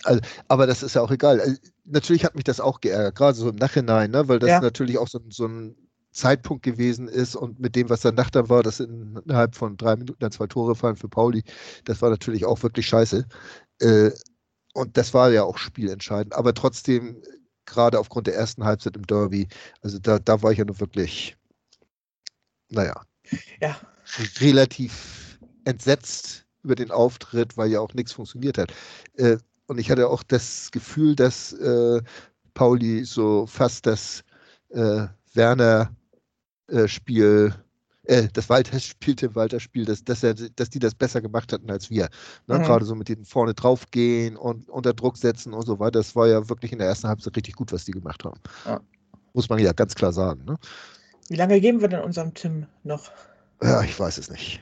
[0.03, 1.41] Also, aber das ist ja auch egal.
[1.41, 4.61] Also, natürlich hat mich das auch geärgert, gerade so im Nachhinein, ne, weil das ja.
[4.61, 5.75] natürlich auch so, so ein
[6.11, 10.19] Zeitpunkt gewesen ist und mit dem, was danach dann war, dass innerhalb von drei Minuten
[10.19, 11.43] dann zwei Tore fallen für Pauli,
[11.83, 13.25] das war natürlich auch wirklich scheiße.
[13.81, 14.11] Äh,
[14.73, 16.35] und das war ja auch spielentscheidend.
[16.35, 17.21] Aber trotzdem
[17.65, 19.47] gerade aufgrund der ersten Halbzeit im Derby.
[19.81, 21.35] Also da, da war ich ja nur wirklich,
[22.69, 23.01] naja,
[23.59, 23.77] ja.
[24.39, 28.73] relativ entsetzt über den Auftritt, weil ja auch nichts funktioniert hat.
[29.13, 29.37] Äh,
[29.67, 32.01] und ich hatte auch das Gefühl, dass äh,
[32.53, 34.23] Pauli so fast das
[34.69, 35.95] äh, Werner-Spiel
[38.07, 41.69] äh, das Walter spielte Walter Spiel, dass, dass, er, dass die das besser gemacht hatten
[41.69, 42.09] als wir.
[42.47, 42.59] Ne?
[42.59, 42.63] Mhm.
[42.63, 45.99] Gerade so mit den vorne draufgehen und unter Druck setzen und so weiter.
[45.99, 48.39] Das war ja wirklich in der ersten Halbzeit richtig gut, was die gemacht haben.
[48.65, 48.81] Ja.
[49.33, 50.45] Muss man ja ganz klar sagen.
[50.45, 50.57] Ne?
[51.29, 53.11] Wie lange geben wir denn unserem Tim noch?
[53.61, 54.61] Ja, ich weiß es nicht.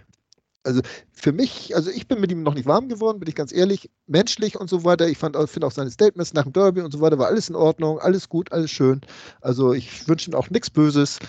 [0.66, 0.82] Also
[1.12, 3.90] für mich, also ich bin mit ihm noch nicht warm geworden, bin ich ganz ehrlich,
[4.08, 5.10] menschlich und so weiter.
[5.10, 8.00] Ich finde auch seine Statements nach dem Derby und so weiter war alles in Ordnung,
[8.00, 9.02] alles gut, alles schön.
[9.42, 11.20] Also ich wünsche ihm auch nichts Böses.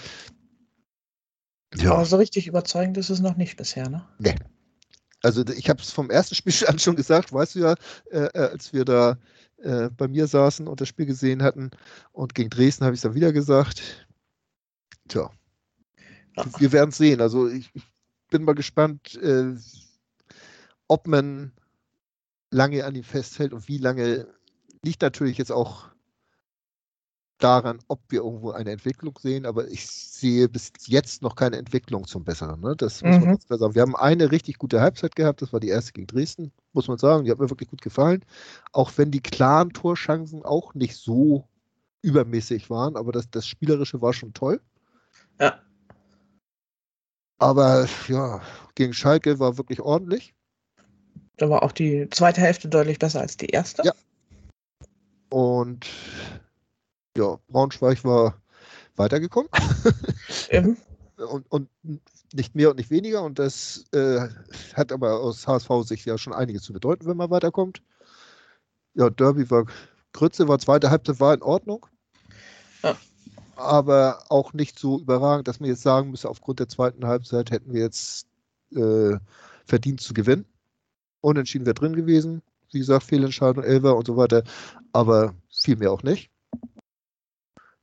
[1.76, 1.92] Ja.
[1.92, 4.06] Aber so richtig überzeugend ist es noch nicht bisher, ne?
[4.18, 4.36] Nee.
[5.22, 7.74] Also ich habe es vom ersten Spielstand schon gesagt, weißt du ja,
[8.10, 9.18] äh, äh, als wir da
[9.58, 11.70] äh, bei mir saßen und das Spiel gesehen hatten
[12.12, 14.06] und gegen Dresden habe ich es dann wieder gesagt.
[15.08, 15.30] Tja,
[16.36, 16.44] ja.
[16.58, 17.20] wir werden es sehen.
[17.20, 17.82] Also ich, ich,
[18.30, 19.54] bin mal gespannt, äh,
[20.88, 21.52] ob man
[22.50, 24.26] lange an ihm festhält und wie lange.
[24.82, 25.93] Liegt natürlich jetzt auch
[27.38, 32.06] daran, ob wir irgendwo eine Entwicklung sehen, aber ich sehe bis jetzt noch keine Entwicklung
[32.06, 32.60] zum Besseren.
[32.60, 32.74] Ne?
[32.76, 33.26] Das muss mhm.
[33.26, 33.74] man klar sagen.
[33.74, 36.98] Wir haben eine richtig gute Halbzeit gehabt, das war die erste gegen Dresden, muss man
[36.98, 37.24] sagen.
[37.24, 38.24] Die hat mir wirklich gut gefallen.
[38.72, 41.48] Auch wenn die klaren Torschancen auch nicht so
[42.02, 44.60] übermäßig waren, aber das, das Spielerische war schon toll.
[45.40, 45.60] Ja.
[47.38, 48.42] Aber ja,
[48.74, 50.34] gegen Schalke war wirklich ordentlich.
[51.36, 53.82] Da war auch die zweite Hälfte deutlich besser als die erste.
[53.84, 53.92] Ja.
[55.30, 55.86] Und
[57.16, 58.40] ja, Braunschweig war
[58.96, 59.48] weitergekommen.
[60.50, 60.76] Eben.
[61.16, 61.68] und, und
[62.32, 63.22] nicht mehr und nicht weniger.
[63.22, 64.28] Und das äh,
[64.74, 67.82] hat aber aus HSV-Sicht ja schon einiges zu bedeuten, wenn man weiterkommt.
[68.94, 69.66] Ja, Derby war,
[70.12, 71.86] Grütze war zweite Halbzeit war in Ordnung.
[72.82, 72.96] Ja.
[73.56, 77.72] Aber auch nicht so überragend, dass man jetzt sagen müsste, aufgrund der zweiten Halbzeit hätten
[77.72, 78.26] wir jetzt
[78.74, 79.16] äh,
[79.64, 80.44] verdient zu gewinnen.
[81.20, 82.42] Unentschieden wäre drin gewesen.
[82.72, 84.42] Wie gesagt, Fehlentscheidung, Elfer und so weiter.
[84.92, 86.30] Aber viel mehr auch nicht.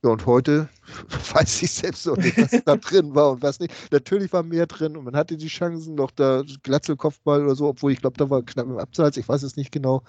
[0.03, 0.67] Ja, und heute
[1.33, 3.73] weiß ich selbst noch nicht, was da drin war und was nicht.
[3.91, 7.91] Natürlich war mehr drin und man hatte die Chancen, noch da Glatzelkopfball oder so, obwohl
[7.91, 10.03] ich glaube, da war knapp im Abseits, ich weiß es nicht genau.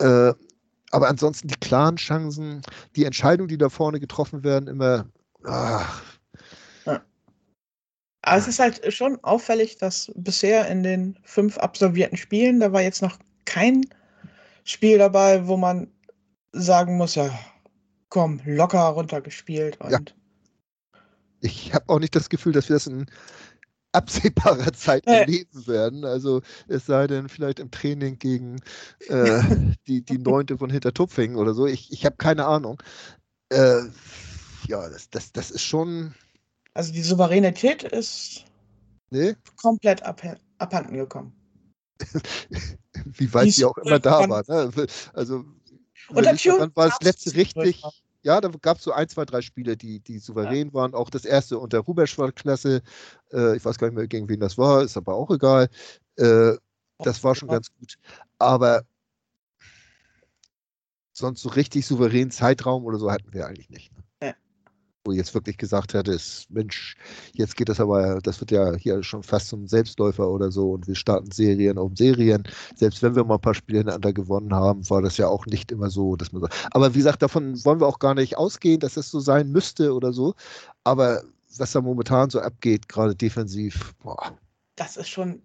[0.00, 0.32] Äh,
[0.90, 2.62] aber ansonsten die klaren Chancen,
[2.96, 5.06] die Entscheidungen, die da vorne getroffen werden, immer.
[5.44, 6.02] Ach.
[8.22, 12.82] Aber es ist halt schon auffällig, dass bisher in den fünf absolvierten Spielen, da war
[12.82, 13.86] jetzt noch kein
[14.64, 15.90] Spiel dabei, wo man
[16.52, 17.30] sagen muss, ja,
[18.08, 19.80] komm, locker runtergespielt.
[19.80, 19.98] Und Ja.
[21.40, 23.06] Ich habe auch nicht das Gefühl, dass wir das in
[23.92, 25.20] absehbarer Zeit Nee.
[25.20, 26.04] erleben werden.
[26.04, 28.60] Also es sei denn vielleicht im Training gegen
[29.08, 29.40] äh,
[29.86, 31.66] die, die Neunte von Hintertupfingen oder so.
[31.66, 32.82] Ich, ich habe keine Ahnung.
[33.50, 33.82] Äh,
[34.66, 36.14] ja, das, das, das ist schon.
[36.74, 38.44] Also die Souveränität ist
[39.10, 39.36] Ne?
[39.56, 41.32] komplett abh abhanden gekommen.
[43.04, 44.42] Wie weit Die sie auch immer da war.
[44.46, 44.70] Ne?
[45.14, 45.44] Also
[46.10, 47.82] Und dann wann war das letzte richtig?
[48.22, 50.92] Ja, da gab es so ein, zwei, drei Spiele, die, die souverän waren.
[50.94, 52.82] Auch das erste unter Ruberschwald-Klasse.
[53.32, 55.68] Äh, ich weiß gar nicht mehr, gegen wen das war, ist aber auch egal.
[56.16, 56.52] Äh,
[56.98, 57.94] das war schon ganz gut.
[58.38, 58.82] Aber
[61.12, 63.92] sonst so richtig souveränen Zeitraum oder so hatten wir eigentlich nicht.
[65.08, 65.16] Ne?
[65.16, 65.18] Ja.
[65.18, 66.96] Wo jetzt wirklich gesagt hätte, ist, Mensch,
[67.34, 70.86] jetzt geht das aber, das wird ja hier schon fast zum Selbstläufer oder so und
[70.86, 72.44] wir starten Serien um Serien.
[72.76, 75.72] Selbst wenn wir mal ein paar Spiele hintereinander gewonnen haben, war das ja auch nicht
[75.72, 76.48] immer so, dass man so.
[76.72, 79.94] Aber wie gesagt, davon wollen wir auch gar nicht ausgehen, dass das so sein müsste
[79.94, 80.34] oder so.
[80.84, 81.22] Aber
[81.56, 84.38] was da momentan so abgeht, gerade defensiv, boah,
[84.76, 85.42] Das ist schon,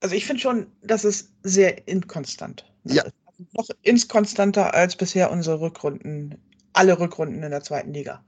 [0.00, 2.64] also ich finde schon, das ist sehr inkonstant.
[2.84, 3.04] Das Ja.
[3.52, 6.38] Noch inkonstanter als bisher unsere Rückrunden,
[6.74, 8.24] alle Rückrunden in der zweiten Liga.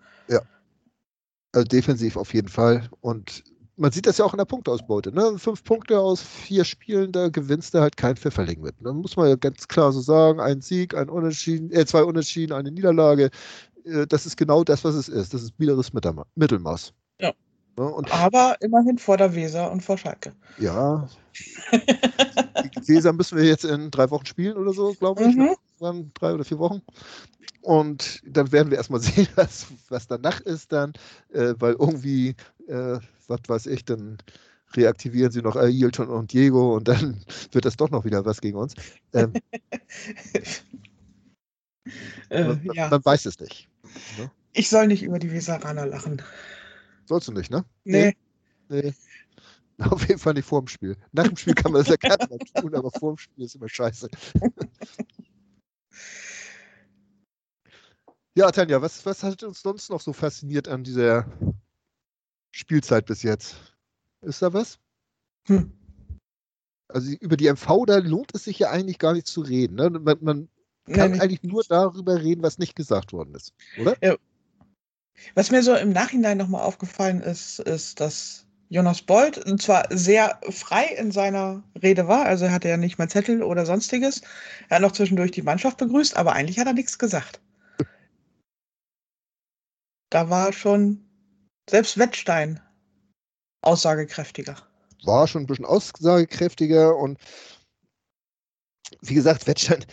[1.54, 2.88] Also defensiv auf jeden Fall.
[3.00, 3.44] Und
[3.76, 5.12] man sieht das ja auch in der Punktausbeute.
[5.12, 5.38] Ne?
[5.38, 8.74] Fünf Punkte aus vier Spielen, da gewinnst du halt kein Pfifferling mit.
[8.80, 12.52] Da muss man ja ganz klar so sagen, ein Sieg, ein Unentschieden, äh, zwei Unentschieden,
[12.52, 13.30] eine Niederlage.
[13.84, 15.32] Äh, das ist genau das, was es ist.
[15.32, 16.92] Das ist biederes Mittelmaß.
[17.20, 17.32] Ja.
[17.76, 17.92] Ne?
[18.10, 20.32] Aber immerhin vor der Weser und vor Schalke.
[20.58, 21.08] ja,
[21.72, 21.78] die
[22.88, 25.36] Weser müssen wir jetzt in drei Wochen spielen oder so, glaube ich.
[25.36, 25.54] Mhm.
[25.80, 26.82] Dann drei oder vier Wochen.
[27.62, 30.92] Und dann werden wir erstmal sehen, was, was danach ist dann,
[31.32, 34.18] äh, weil irgendwie, äh, was weiß ich, dann
[34.74, 38.58] reaktivieren sie noch Ailton und Diego und dann wird das doch noch wieder was gegen
[38.58, 38.74] uns.
[39.12, 39.32] Ähm,
[42.30, 43.68] äh, man, ja, man weiß es nicht.
[44.52, 46.22] ich soll nicht über die Weseraner lachen.
[47.06, 47.64] Sollst du nicht, ne?
[47.84, 48.14] Nee,
[48.68, 48.94] Nee.
[49.78, 50.96] Auf jeden Fall nicht vor dem Spiel.
[51.12, 53.56] Nach dem Spiel kann man das ja gerne mal tun, aber vor dem Spiel ist
[53.56, 54.08] immer scheiße.
[58.34, 61.26] Ja, Tanja, was, was hat uns sonst noch so fasziniert an dieser
[62.50, 63.56] Spielzeit bis jetzt?
[64.22, 64.78] Ist da was?
[65.46, 65.72] Hm.
[66.88, 69.76] Also über die MV, da lohnt es sich ja eigentlich gar nicht zu reden.
[69.76, 69.90] Ne?
[69.90, 70.48] Man, man
[70.92, 73.96] kann Nee, eigentlich nur darüber reden, was nicht gesagt worden ist, oder?
[75.34, 80.86] Was mir so im Nachhinein nochmal aufgefallen ist, ist, dass Jonas Bold zwar sehr frei
[80.98, 84.22] in seiner Rede war, also er hatte ja nicht mal Zettel oder sonstiges.
[84.68, 87.40] Er hat noch zwischendurch die Mannschaft begrüßt, aber eigentlich hat er nichts gesagt.
[90.14, 91.04] Da war schon
[91.68, 92.60] selbst Wettstein
[93.62, 94.54] aussagekräftiger.
[95.02, 97.18] war schon ein bisschen aussagekräftiger und
[99.02, 99.84] wie gesagt, Wettstein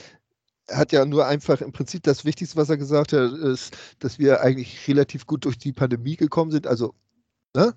[0.69, 4.41] hat ja nur einfach im Prinzip das Wichtigste, was er gesagt hat, ist, dass wir
[4.41, 6.67] eigentlich relativ gut durch die Pandemie gekommen sind.
[6.67, 6.93] Also,
[7.55, 7.73] ne?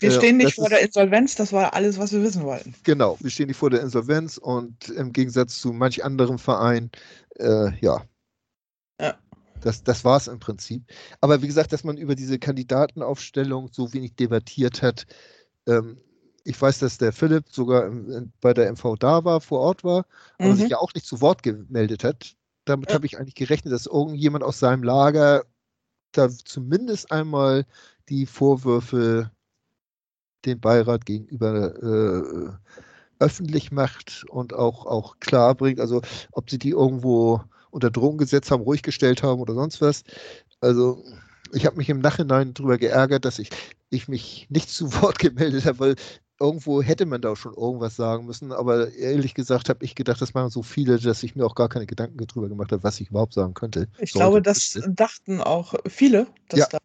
[0.00, 2.74] Wir Äh, stehen nicht das vor der Insolvenz, das war alles, was wir wissen wollten.
[2.84, 6.90] Genau, wir stehen nicht vor der Insolvenz und im Gegensatz zu manch anderem Verein,
[7.38, 8.04] äh, ja.
[9.60, 10.84] Das, das war es im Prinzip.
[11.20, 15.06] Aber wie gesagt, dass man über diese Kandidatenaufstellung so wenig debattiert hat,
[15.66, 15.98] ähm,
[16.44, 17.90] ich weiß, dass der Philipp sogar
[18.40, 20.06] bei der MV da war, vor Ort war,
[20.40, 20.56] aber Mhm.
[20.56, 22.36] sich ja auch nicht zu Wort gemeldet hat.
[22.64, 22.94] Damit Ja.
[22.94, 25.44] habe ich eigentlich gerechnet, dass irgendjemand aus seinem Lager
[26.12, 27.66] da zumindest einmal
[28.08, 29.30] die Vorwürfe
[30.44, 32.52] den Beirat gegenüber äh,
[33.18, 36.02] öffentlich macht und auch, auch klar bringt, also
[36.32, 40.04] ob sie die irgendwo unter Drohung gesetzt haben, ruhig gestellt haben oder sonst was.
[40.60, 41.04] Also
[41.52, 43.50] ich habe mich im Nachhinein darüber geärgert, dass ich,
[43.90, 45.94] ich mich nicht zu Wort gemeldet habe, weil
[46.40, 50.32] irgendwo hätte man da schon irgendwas sagen müssen, aber ehrlich gesagt habe ich gedacht, das
[50.32, 53.10] machen so viele, dass ich mir auch gar keine Gedanken darüber gemacht habe, was ich
[53.10, 53.88] überhaupt sagen könnte.
[53.98, 56.66] Ich Sollte, glaube, das dachten auch viele, dass Ja.
[56.70, 56.78] da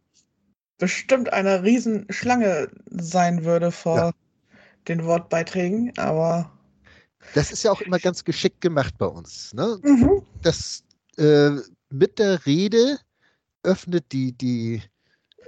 [0.77, 4.11] bestimmt eine Riesenschlange sein würde vor Ja.
[4.89, 6.51] den Wortbeiträgen, aber
[7.33, 9.53] Das ist ja auch immer ganz geschickt gemacht bei uns.
[9.53, 9.79] Ne?
[9.83, 10.21] mhm.
[10.41, 10.83] das
[11.17, 11.51] äh,
[11.89, 12.99] mit der Rede
[13.63, 14.81] öffnet die, die,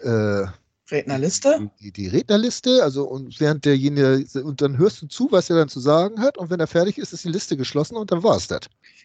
[0.01, 0.45] äh,
[0.89, 1.69] Rednerliste.
[1.81, 5.69] die, die Rednerliste, also und während derjenige, und dann hörst du zu, was er dann
[5.69, 8.37] zu sagen hat, und wenn er fertig ist, ist die Liste geschlossen und dann war
[8.37, 8.61] es das.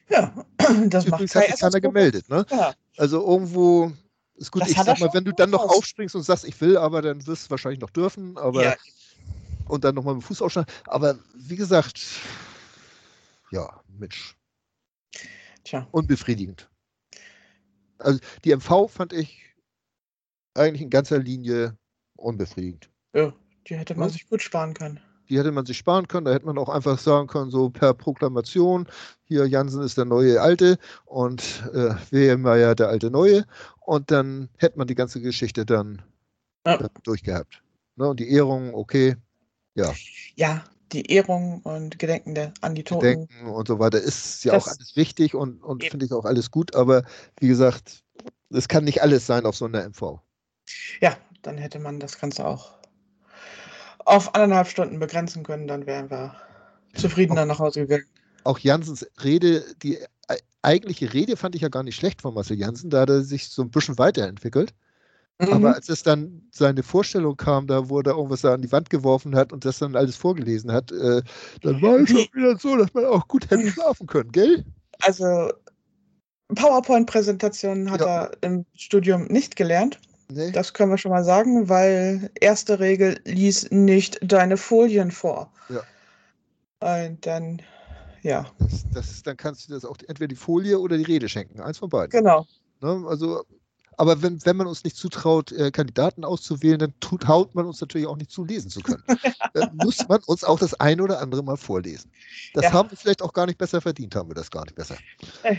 [0.09, 0.33] Ja,
[0.87, 2.47] das macht Übrigens hat Kai sich keiner gemeldet, ne?
[2.51, 3.93] Ja, Also irgendwo
[4.37, 5.79] ist gut, Das ich hat sag mal, wenn du dann noch raus.
[5.79, 8.75] aufspringst und sagst, ich will, aber dann wirst du wahrscheinlich noch dürfen, aber ja,
[9.67, 10.73] und dann nochmal mit dem Fuß aufschlagen.
[10.87, 12.01] Aber wie gesagt,
[13.53, 14.35] ja, Mitch.
[15.65, 15.87] tja.
[15.93, 16.69] unbefriedigend.
[17.99, 19.55] Also die MV fand ich
[20.55, 21.77] eigentlich in ganzer Linie
[22.17, 22.91] unbefriedigend.
[23.15, 23.33] Ja,
[23.69, 24.13] Die hätte man Ja.
[24.13, 25.01] sich gut sparen können.
[25.29, 26.25] Die hätte man sich sparen können.
[26.25, 28.89] Da hätte man auch einfach sagen können, so per Proklamation,
[29.23, 33.47] hier Jansen ist der neue Alte und äh, Wehrmeier der alte Neue.
[33.81, 36.03] Und dann hätte man die ganze Geschichte dann
[36.67, 36.77] Ja.
[37.05, 37.63] durchgehabt.
[37.97, 38.09] Ne?
[38.09, 39.17] Und die Ehrung, okay,
[39.75, 43.03] Ja, die Ehrung und Gedenken der, an die Toten.
[43.03, 46.25] Denken und so weiter ist ja Das- auch alles wichtig und, und finde ich auch
[46.25, 46.75] alles gut.
[46.75, 47.05] Aber
[47.41, 48.03] wie gesagt,
[48.51, 50.21] es kann nicht alles sein auf so einer MV.
[51.01, 52.73] Ja, dann hätte man das Ganze auch
[54.05, 56.35] auf anderthalb Stunden begrenzen können, dann wären wir
[56.95, 58.07] zufriedener nach Hause gegangen.
[58.45, 60.07] auch Jansens Rede, die e-
[60.63, 63.49] eigentliche Rede fand ich ja gar nicht schlecht von Marcel Jansen, da hat er sich
[63.49, 64.75] so ein bisschen weiterentwickelt.
[65.43, 65.53] Mhm.
[65.53, 68.91] Aber als es dann seine Vorstellung kam, da wo da irgendwas da an die Wand
[68.91, 71.23] geworfen hat und das dann alles vorgelesen hat, äh,
[71.63, 74.65] dann war es schon wieder so, dass man auch gut hätte schlafen können, gell?
[75.01, 75.51] Also
[76.55, 78.25] PowerPoint-Präsentationen hat Ja.
[78.25, 79.99] er im Studium nicht gelernt.
[80.31, 80.51] Nee?
[80.53, 85.53] Das können wir schon mal sagen, weil erste Regel lies nicht deine Folien vor.
[85.69, 87.07] Ja.
[87.07, 87.61] Und dann,
[88.23, 91.61] ja, Das, das, dann kannst du das auch entweder die Folie oder die Rede schenken.
[91.61, 92.11] Eins von beiden.
[92.11, 92.47] genau.
[92.81, 93.05] Ne?
[93.07, 93.45] Also,
[93.97, 97.81] aber wenn, wenn man uns nicht zutraut, äh, Kandidaten auszuwählen, dann tut, haut man uns
[97.81, 99.03] natürlich auch nicht zu, lesen zu können.
[99.55, 102.11] dann muss man uns auch das eine oder andere mal vorlesen.
[102.55, 102.73] Das Ja.
[102.73, 104.97] haben wir vielleicht auch gar nicht besser verdient, haben wir das gar nicht besser.
[105.43, 105.57] Äh.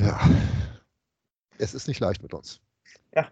[0.00, 0.18] Ja.
[1.58, 2.60] Es ist nicht leicht mit uns.
[3.14, 3.28] Ja.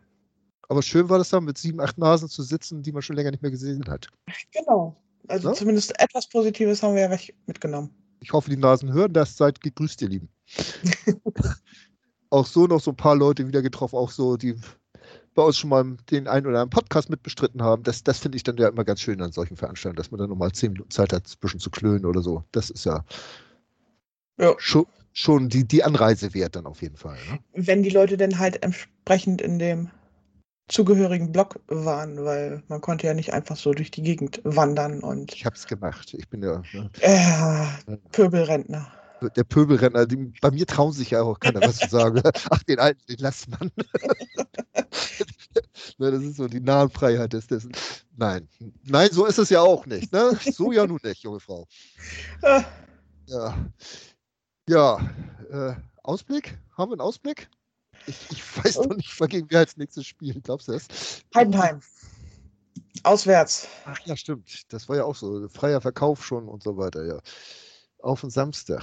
[0.68, 3.30] Aber schön war das dann, mit sieben, acht Nasen zu sitzen, die man schon länger
[3.30, 4.08] nicht mehr gesehen hat.
[4.52, 5.00] Genau.
[5.28, 5.54] Also Ja?
[5.54, 7.90] zumindest etwas Positives haben wir ja weg mitgenommen.
[8.20, 9.36] Ich hoffe, die Nasen hören das.
[9.36, 10.28] Seid gegrüßt, ihr Lieben.
[12.30, 14.54] auch so noch so ein paar Leute wieder getroffen, auch so, die
[15.34, 17.82] bei uns schon mal den einen oder anderen Podcast mitbestritten haben.
[17.84, 20.30] Das, das finde ich dann ja immer ganz schön an solchen Veranstaltungen, dass man dann
[20.30, 22.44] nochmal zehn Minuten Zeit hat, ein bisschen zu klönen oder so.
[22.52, 23.04] Das ist ja,
[24.38, 24.54] Ja.
[24.58, 27.16] schon, schon die, die Anreise wert dann auf jeden Fall.
[27.30, 27.38] Ne?
[27.54, 29.90] Wenn die Leute denn halt entsprechend in dem
[30.68, 35.32] zugehörigen Block waren, weil man konnte ja nicht einfach so durch die Gegend wandern und
[35.34, 36.14] Ich habe es gemacht.
[36.18, 38.92] Ich bin ja ne, äh, Pöbelrentner.
[39.20, 40.06] Der Pöbelrenner.
[40.06, 42.22] Die, bei mir trauen sich ja auch keiner was zu sagen.
[42.50, 43.70] Ach, den alten, den lasst man.
[45.98, 47.68] ne, das ist so die Nahenfreiheit des, des.
[48.16, 48.48] Nein,
[48.84, 50.12] nein, so ist es ja auch nicht.
[50.12, 50.38] Ne?
[50.52, 51.66] So ja nun nicht, junge Frau.
[53.30, 53.54] Ja,
[54.66, 54.98] ja.
[55.50, 56.56] Äh, Ausblick?
[56.78, 57.50] Haben wir einen Ausblick?
[58.06, 60.44] Ich, ich weiß noch nicht, gegen wer als nächstes spielt.
[60.44, 60.88] Glaubst du das?
[61.34, 61.82] Heidenheim.
[63.02, 63.68] Auswärts.
[63.84, 64.72] Ach ja, stimmt.
[64.72, 65.46] Das war ja auch so.
[65.48, 67.20] Freier Verkauf schon und so weiter, ja.
[68.00, 68.82] Auf den Samstag.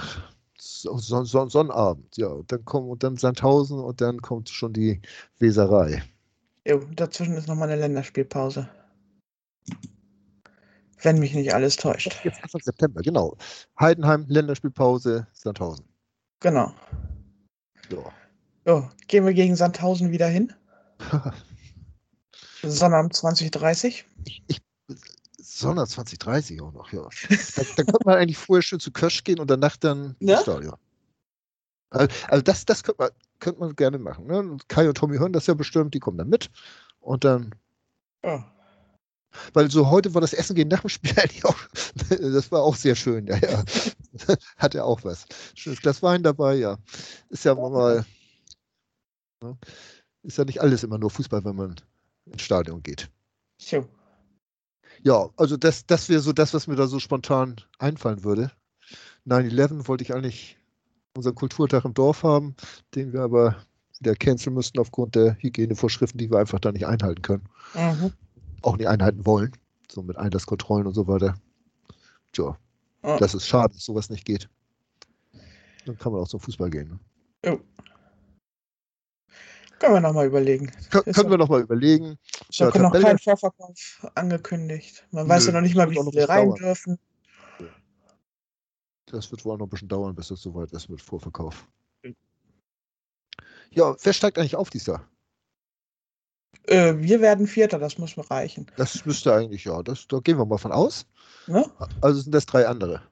[0.58, 2.28] So, so, so, Sonnabend, ja.
[2.28, 5.00] Und dann kommt und dann Sandhausen und dann kommt schon die
[5.38, 6.02] Weserei.
[6.66, 8.68] Jo, dazwischen ist nochmal eine Länderspielpause.
[11.02, 12.18] Wenn mich nicht alles täuscht.
[12.24, 13.36] Jetzt Anfang September, genau.
[13.78, 15.84] Heidenheim, Länderspielpause, Sandhausen.
[16.40, 16.72] Genau.
[17.90, 18.12] Ja.
[18.66, 20.52] Jo, gehen wir gegen Sandhausen wieder hin.
[22.62, 24.04] Sonnabend 2030.
[24.24, 24.60] ich, ich,
[25.58, 27.02] Sonntag 2030 auch noch, ja.
[27.56, 30.34] Da, da könnte man eigentlich vorher schön zu Kösch gehen und danach dann Ja?
[30.34, 30.76] ins Stadion.
[31.90, 34.26] Also, also das, das könnte man, könnte man gerne machen.
[34.26, 34.38] Ne?
[34.38, 36.50] Und Kai und Tommy hören das ja bestimmt, die kommen dann mit.
[37.00, 37.54] Und dann,
[38.24, 38.44] Ja.
[39.54, 41.56] weil so heute war das Essen gehen nach dem Spiel eigentlich auch,
[42.08, 43.64] das war auch sehr schön, ja, ja.
[44.56, 45.26] Hat er auch was.
[45.54, 46.76] Schönes Glas Wein dabei, ja.
[47.30, 48.04] Ist ja mal,
[49.42, 49.56] ne?
[50.22, 51.76] ist ja nicht alles immer nur Fußball, wenn man
[52.26, 53.10] ins Stadion geht.
[53.60, 53.88] Jo.
[55.02, 58.50] Ja, also das, das wäre so das, was mir da so spontan einfallen würde.
[59.26, 60.56] 9-11 wollte ich eigentlich
[61.16, 62.54] unseren Kulturtag im Dorf haben,
[62.94, 63.56] den wir aber
[63.98, 67.44] wieder canceln müssten aufgrund der Hygienevorschriften, die wir einfach da nicht einhalten können.
[67.74, 68.12] Mhm.
[68.62, 69.52] Auch nicht einhalten wollen.
[69.90, 71.34] So mit Einlasskontrollen und so weiter.
[72.32, 72.58] Tja,
[73.02, 73.16] Ja.
[73.18, 74.48] das ist schade, dass sowas nicht geht.
[75.86, 76.88] Dann kann man auch zum Fußball gehen.
[76.88, 76.98] Ne?
[77.50, 77.60] Jo.
[79.78, 80.70] Können wir nochmal überlegen.
[80.90, 81.30] Kön können so.
[81.30, 82.18] wir noch mal überlegen.
[82.48, 85.06] Ist ja Ja, noch Tabelle- kein Vorverkauf angekündigt.
[85.10, 86.58] Man weiß Nö, ja noch nicht mal, wie viele rein dauern.
[86.58, 86.98] dürfen.
[89.06, 91.66] Das wird wohl noch ein bisschen dauern, bis das soweit ist mit Vorverkauf.
[93.70, 95.06] Ja, wer steigt eigentlich auf dieses Jahr?
[96.66, 98.66] Äh, wir werden Vierter, das muss mir reichen.
[98.76, 101.06] Das müsste eigentlich, ja, das, da gehen wir mal von aus.
[101.46, 101.70] Ne?
[102.00, 103.02] Also sind das drei andere.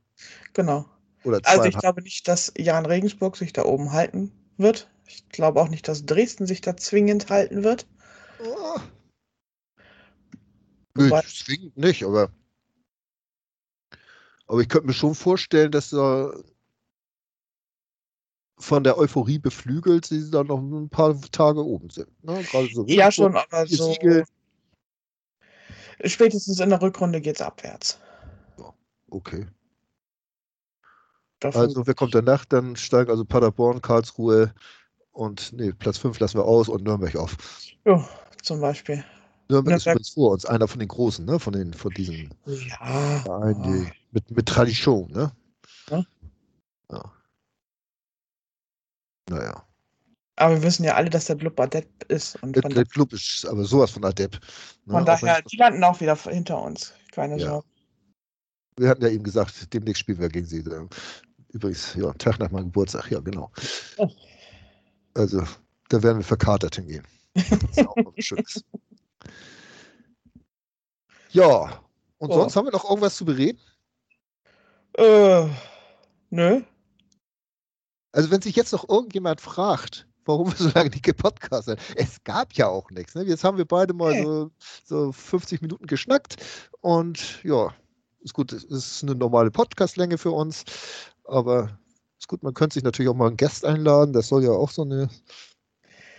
[0.54, 0.86] Genau.
[1.24, 4.90] Oder Also ich glaube nicht, dass Jan Regensburg sich da oben halten wird.
[5.06, 7.86] Ich glaube auch nicht, dass Dresden sich da zwingend halten wird.
[8.40, 8.80] oh.
[10.96, 12.30] Wobei- zwingend nicht, aber,
[14.46, 16.32] aber ich könnte mir schon vorstellen, dass da
[18.58, 22.08] von der Euphorie beflügelt sie dann noch ein paar Tage oben sind.
[22.24, 22.44] Ne?
[22.72, 23.92] So Ja, schon, aber so.
[26.04, 27.98] Spätestens in der Rückrunde geht es abwärts.
[29.10, 29.48] Okay.
[31.40, 32.44] Davon- Also wer kommt danach?
[32.44, 34.54] Dann steigen also Paderborn, Karlsruhe
[35.14, 37.36] und nee, Platz 5 lassen wir aus und Nürnberg auf.
[37.86, 38.04] Jo,
[38.42, 39.02] zum Beispiel.
[39.48, 41.38] Nürnberg ist Nürnberg- übrigens vor uns, einer von den Großen, ne?
[41.38, 43.20] Von den, von diesen Ja.
[43.24, 45.32] Vereinen, die mit, mit Tradition, ne?
[45.90, 46.04] Ja.
[46.92, 47.12] ja.
[49.30, 49.64] Naja.
[50.36, 52.42] Aber wir wissen ja alle, dass der Blub adept ist.
[52.42, 54.40] Und Der, der Club ist aber sowas von adept.
[54.84, 54.94] Ne?
[54.94, 56.92] von daher, die landen auch wieder hinter uns.
[57.12, 57.46] Keine Ja.
[57.50, 57.66] Sorge.
[58.76, 60.64] Wir hatten ja eben gesagt, demnächst spielen wir gegen sie.
[61.52, 63.52] Übrigens, ja, Tag nach meinem Geburtstag, ja, genau.
[63.98, 64.10] Oh.
[65.14, 65.42] Also,
[65.88, 67.06] da werden wir verkatert hingehen.
[67.34, 67.96] Das ist ja auch.
[71.30, 71.80] Ja,
[72.18, 72.34] und Oh.
[72.34, 73.58] sonst haben wir noch irgendwas zu bereden?
[74.96, 75.48] Äh,
[76.30, 76.62] nö.
[78.12, 82.22] Also, wenn sich jetzt noch irgendjemand fragt, warum wir so lange nicht gepodcastet haben, es
[82.22, 83.16] gab ja auch nichts.
[83.16, 83.24] Ne?
[83.24, 84.22] Jetzt haben wir beide mal Nee.
[84.22, 84.50] so,
[84.84, 86.36] so 50 Minuten geschnackt
[86.80, 87.74] und ja,
[88.20, 90.64] ist gut, es ist eine normale Podcastlänge für uns,
[91.24, 91.76] aber
[92.24, 94.70] ist gut, man könnte sich natürlich auch mal einen Gast einladen, das soll ja auch
[94.70, 95.10] so eine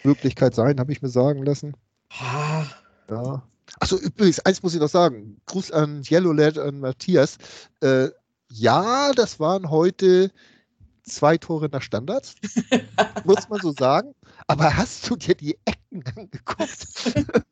[0.03, 1.75] Möglichkeit sein, habe ich mir sagen lassen.
[2.11, 2.65] Ah,
[3.09, 3.41] Ja.
[3.79, 5.41] Achso, übrigens, eins muss ich noch sagen.
[5.47, 7.39] Gruß an Yellowlad, an Matthias.
[7.81, 8.09] Äh,
[8.51, 10.31] ja, das waren heute
[11.01, 12.35] zwei Tore nach Standards,
[13.25, 14.13] muss man so sagen.
[14.45, 16.87] Aber hast du dir die Ecken angeguckt?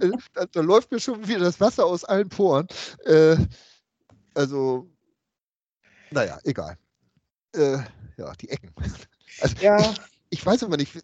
[0.00, 2.66] Äh, da, da läuft mir schon wieder das Wasser aus allen Poren.
[3.04, 3.36] Äh,
[4.34, 4.88] also,
[6.10, 6.78] naja, egal.
[7.52, 7.78] Äh,
[8.16, 8.72] ja, die Ecken.
[9.42, 9.78] Also, ja.
[9.78, 10.00] ich,
[10.30, 10.94] ich weiß aber nicht,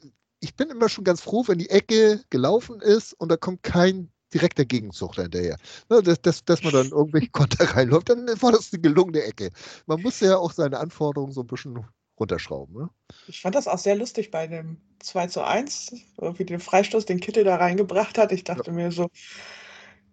[0.40, 4.10] ich bin immer schon ganz froh, wenn die Ecke gelaufen ist und da kommt kein
[4.32, 5.56] direkter Gegenzug hinterher.
[5.90, 9.50] Ne, dass, dass, dass man dann irgendwelche Konter reinläuft, dann war das eine gelungene Ecke.
[9.86, 11.84] Man muss ja auch seine Anforderungen so ein bisschen
[12.18, 12.74] runterschrauben.
[12.74, 12.90] Ne?
[13.28, 15.94] Ich fand das auch sehr lustig bei dem 2 zu 1,
[16.36, 18.32] wie den Freistoß den Kittel da reingebracht hat.
[18.32, 19.10] Ich dachte mir so,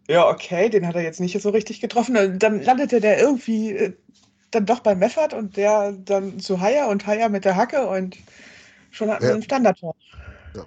[0.08, 2.40] ja, okay, den hat er jetzt nicht so richtig getroffen.
[2.40, 3.94] Dann landete der irgendwie äh,
[4.52, 8.18] dann doch bei Meffert und der dann zu Haier und Haier mit der Hacke und
[8.92, 9.36] schon hatten wir Ja.
[9.36, 9.96] ein Standardtor.
[10.56, 10.66] Ja.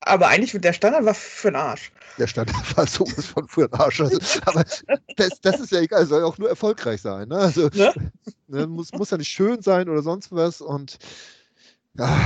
[0.00, 1.92] Aber eigentlich, der Standard war für den Arsch.
[2.18, 4.00] Der Stand war sowas von für den Arsch.
[4.00, 4.64] Also, aber
[5.16, 7.28] das, das ist ja egal, soll ja auch nur erfolgreich sein.
[7.28, 7.36] Ne?
[7.36, 7.92] Also, Ne?
[8.48, 10.60] ne, muss, muss ja nicht schön sein oder sonst was.
[10.60, 10.98] Und
[11.98, 12.18] ah,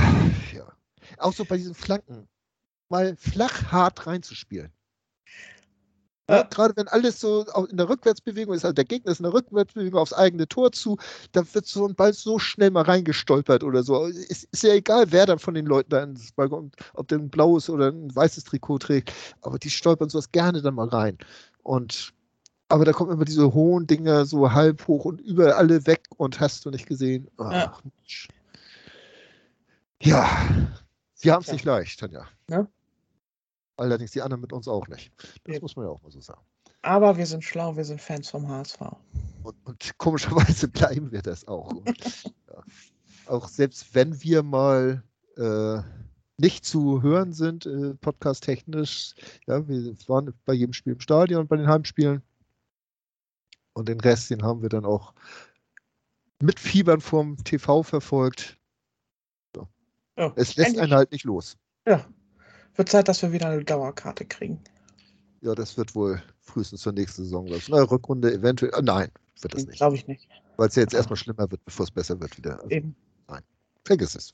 [0.53, 0.71] ja.
[1.17, 2.27] Auch so bei diesen Flanken.
[2.89, 4.71] Mal flach hart reinzuspielen.
[6.31, 6.43] Ja, Ja.
[6.43, 9.99] Gerade wenn alles so in der Rückwärtsbewegung ist, also der Gegner ist in der Rückwärtsbewegung
[9.99, 10.97] aufs eigene Tor zu,
[11.33, 14.05] da wird so ein Ball so schnell mal reingestolpert oder so.
[14.05, 17.19] Ist, ist ja egal, wer dann von den Leuten da ins Ball kommt, ob der
[17.19, 19.11] ein blaues oder ein weißes Trikot trägt,
[19.41, 21.17] aber die stolpern sowas gerne dann mal rein.
[21.63, 22.13] Und
[22.69, 26.39] aber da kommen immer diese hohen Dinger so halb hoch und über alle weg und
[26.39, 27.27] hast du nicht gesehen.
[27.37, 27.73] Ja.
[27.73, 28.29] Ach, Mensch.
[30.01, 30.27] Ja,
[31.13, 31.53] sie haben es Ja.
[31.53, 32.25] nicht leicht, Tanja.
[32.49, 32.65] Ja.
[33.81, 35.11] Allerdings die anderen mit uns auch nicht.
[35.43, 35.63] Das Eben.
[35.63, 36.41] muss man ja auch mal so sagen.
[36.83, 38.79] Aber wir sind schlau, wir sind Fans vom HSV.
[39.41, 41.71] Und, und komischerweise bleiben wir das auch.
[41.71, 42.63] Und, ja,
[43.25, 45.03] auch selbst wenn wir mal
[45.35, 45.79] äh,
[46.37, 49.15] nicht zu hören sind, äh, podcast-technisch,
[49.47, 52.21] ja, wir waren bei jedem Spiel im Stadion, bei den Heimspielen.
[53.73, 55.13] Und den Rest, den haben wir dann auch
[56.39, 58.59] mit Fiebern vom TV verfolgt.
[60.17, 60.83] Ja, Es lässt endlich.
[60.83, 61.57] einen halt nicht los.
[61.87, 62.05] Ja.
[62.75, 64.59] Wird Zeit, dass wir wieder eine Dauerkarte kriegen.
[65.41, 67.67] Ja, das wird wohl frühestens zur nächsten Saison was.
[67.67, 68.73] Na, Rückrunde eventuell.
[68.73, 69.09] Ah, nein,
[69.41, 69.77] wird das nicht.
[69.77, 70.27] Glaube ich nicht.
[70.57, 72.57] Weil es ja jetzt erstmal schlimmer wird, bevor es besser wird wieder.
[72.57, 72.95] Also, Eben.
[73.83, 74.33] vergiss es.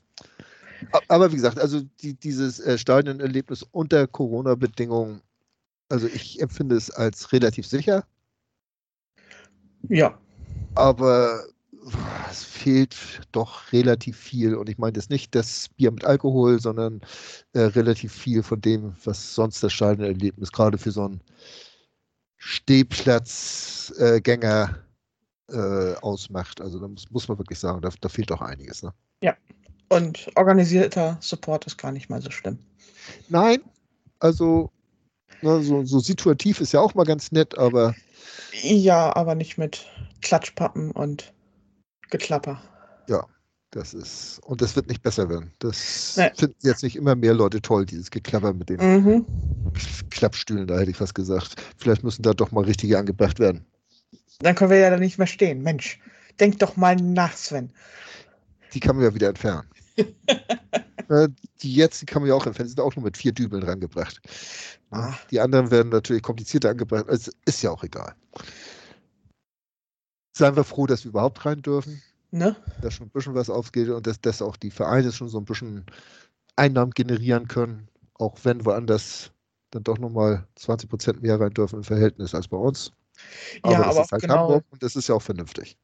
[1.08, 5.22] Aber wie gesagt, also die, dieses äh, Stadionerlebnis unter Corona-Bedingungen,
[5.90, 8.06] also ich empfinde es als relativ sicher,
[9.90, 10.20] Ja.
[10.76, 11.46] aber
[12.30, 14.56] es fehlt doch relativ viel.
[14.56, 17.02] Und ich meine jetzt nicht das Bier mit Alkohol, sondern
[17.54, 21.22] äh, relativ viel von dem, was sonst das Stadionerlebnis gerade für so einen
[22.38, 24.78] Stehplatzgänger
[25.50, 26.62] äh, ausmacht.
[26.62, 28.82] Also da muss, muss man wirklich sagen, da, da fehlt doch einiges.
[28.84, 28.94] Ne?
[29.90, 32.60] Und organisierter Support ist gar nicht mal so schlimm.
[33.30, 33.62] Nein,
[34.20, 34.72] also
[35.42, 37.96] ne, so, so situativ ist ja auch mal ganz nett, aber
[38.62, 39.86] Ja, aber nicht mit
[40.22, 41.34] Klatschpappen und
[42.10, 42.62] Geklapper.
[43.72, 45.52] das ist, und das wird nicht besser werden.
[45.60, 46.32] Das Nee.
[46.36, 49.26] finden jetzt nicht immer mehr Leute toll, dieses Geklapper mit den Mhm.
[50.10, 51.56] Klappstühlen, da hätte ich was gesagt.
[51.78, 53.66] Vielleicht müssen da doch mal richtige angebracht werden.
[54.40, 55.62] Dann können wir ja da nicht mehr stehen.
[55.64, 56.00] Mensch,
[56.40, 57.70] denk doch mal nach, Sven.
[58.74, 59.68] Die kann man ja wieder entfernen.
[61.10, 61.30] Äh,
[61.62, 63.64] die jetzt, die kann man ja auch entfernen, die sind auch nur mit vier Dübeln
[63.64, 64.20] rangebracht.
[64.92, 65.14] Ah.
[65.32, 67.08] Die anderen werden natürlich komplizierter angebracht.
[67.08, 68.14] Also ist ja auch egal.
[70.38, 72.02] Seien wir froh, dass wir überhaupt rein dürfen.
[72.32, 72.56] Ne?
[72.82, 75.46] dass schon ein bisschen was aufgeht und dass, dass auch die Vereine schon so ein
[75.46, 75.86] bisschen
[76.58, 79.32] Einnahmen generieren können, auch wenn woanders
[79.72, 82.92] dann doch nochmal 20 Prozent mehr rein dürfen im Verhältnis als bei uns.
[83.64, 84.36] Aber ja, das aber ist halt genau.
[84.42, 85.78] Hamburg und das ist ja auch vernünftig.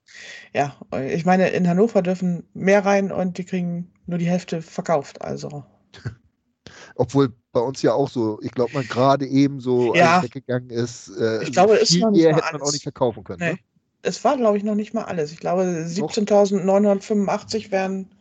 [0.54, 0.76] Ja,
[1.08, 5.22] ich meine, in Hannover dürfen mehr rein und die kriegen nur die Hälfte verkauft.
[5.22, 5.64] Also,
[6.96, 10.22] Obwohl bei uns ja auch so, ich glaube, man gerade eben so Ja.
[10.22, 11.10] weggegangen ist.
[11.18, 13.40] Äh, Ich glaube, es ist viel nicht mehr hätte man auch nicht verkaufen können.
[13.40, 13.52] Nee.
[13.54, 13.60] Ne?
[14.04, 15.32] Es war, glaube ich, noch nicht mal alles.
[15.32, 18.14] Ich glaube, 17.985 wären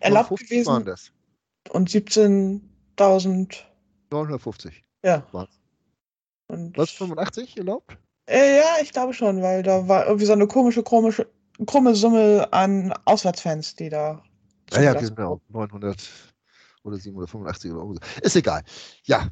[0.00, 1.10] erlaubt 59 waren gewesen das.
[1.70, 3.64] und 17.000,
[4.10, 4.84] 950.
[5.02, 5.26] ja.
[5.32, 5.48] Was?
[6.48, 7.98] Und, Was, 85 erlaubt?
[8.26, 11.26] Äh, ja, ich glaube schon, weil da war irgendwie so eine komische, komische,
[11.66, 14.22] krumme Summe an Auswärtsfans, die da.
[14.70, 15.40] Ja, ja, zugelassen genau.
[15.48, 16.08] 900
[16.82, 18.00] oder 785 oder so.
[18.22, 18.62] Ist egal.
[19.04, 19.28] Ja.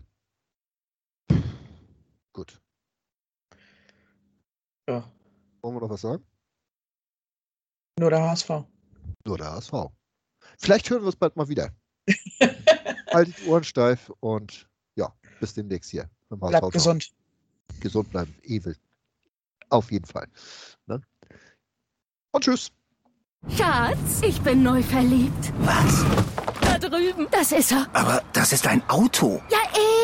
[2.32, 2.60] Gut.
[4.88, 5.04] Ja.
[5.64, 6.22] Wollen wir noch was sagen?
[7.98, 8.50] Nur der HSV.
[9.24, 9.72] Nur der HSV.
[10.58, 11.70] Vielleicht hören wir uns bald mal wieder.
[13.10, 15.10] Haltet die Ohren steif und ja,
[15.40, 16.10] bis demnächst hier.
[16.28, 16.72] beim HSV Bleibt Talk.
[16.74, 17.14] gesund.
[17.80, 18.36] Gesund bleiben.
[18.42, 18.76] Ewel.
[19.70, 20.28] Auf jeden Fall.
[20.86, 21.00] Ne?
[22.32, 22.70] Und tschüss.
[23.48, 25.50] Schatz, ich bin neu verliebt.
[25.60, 26.04] Was?
[26.60, 27.26] Da drüben.
[27.30, 27.88] Das ist er.
[27.94, 29.40] Aber das ist ein Auto.
[29.50, 29.58] Ja,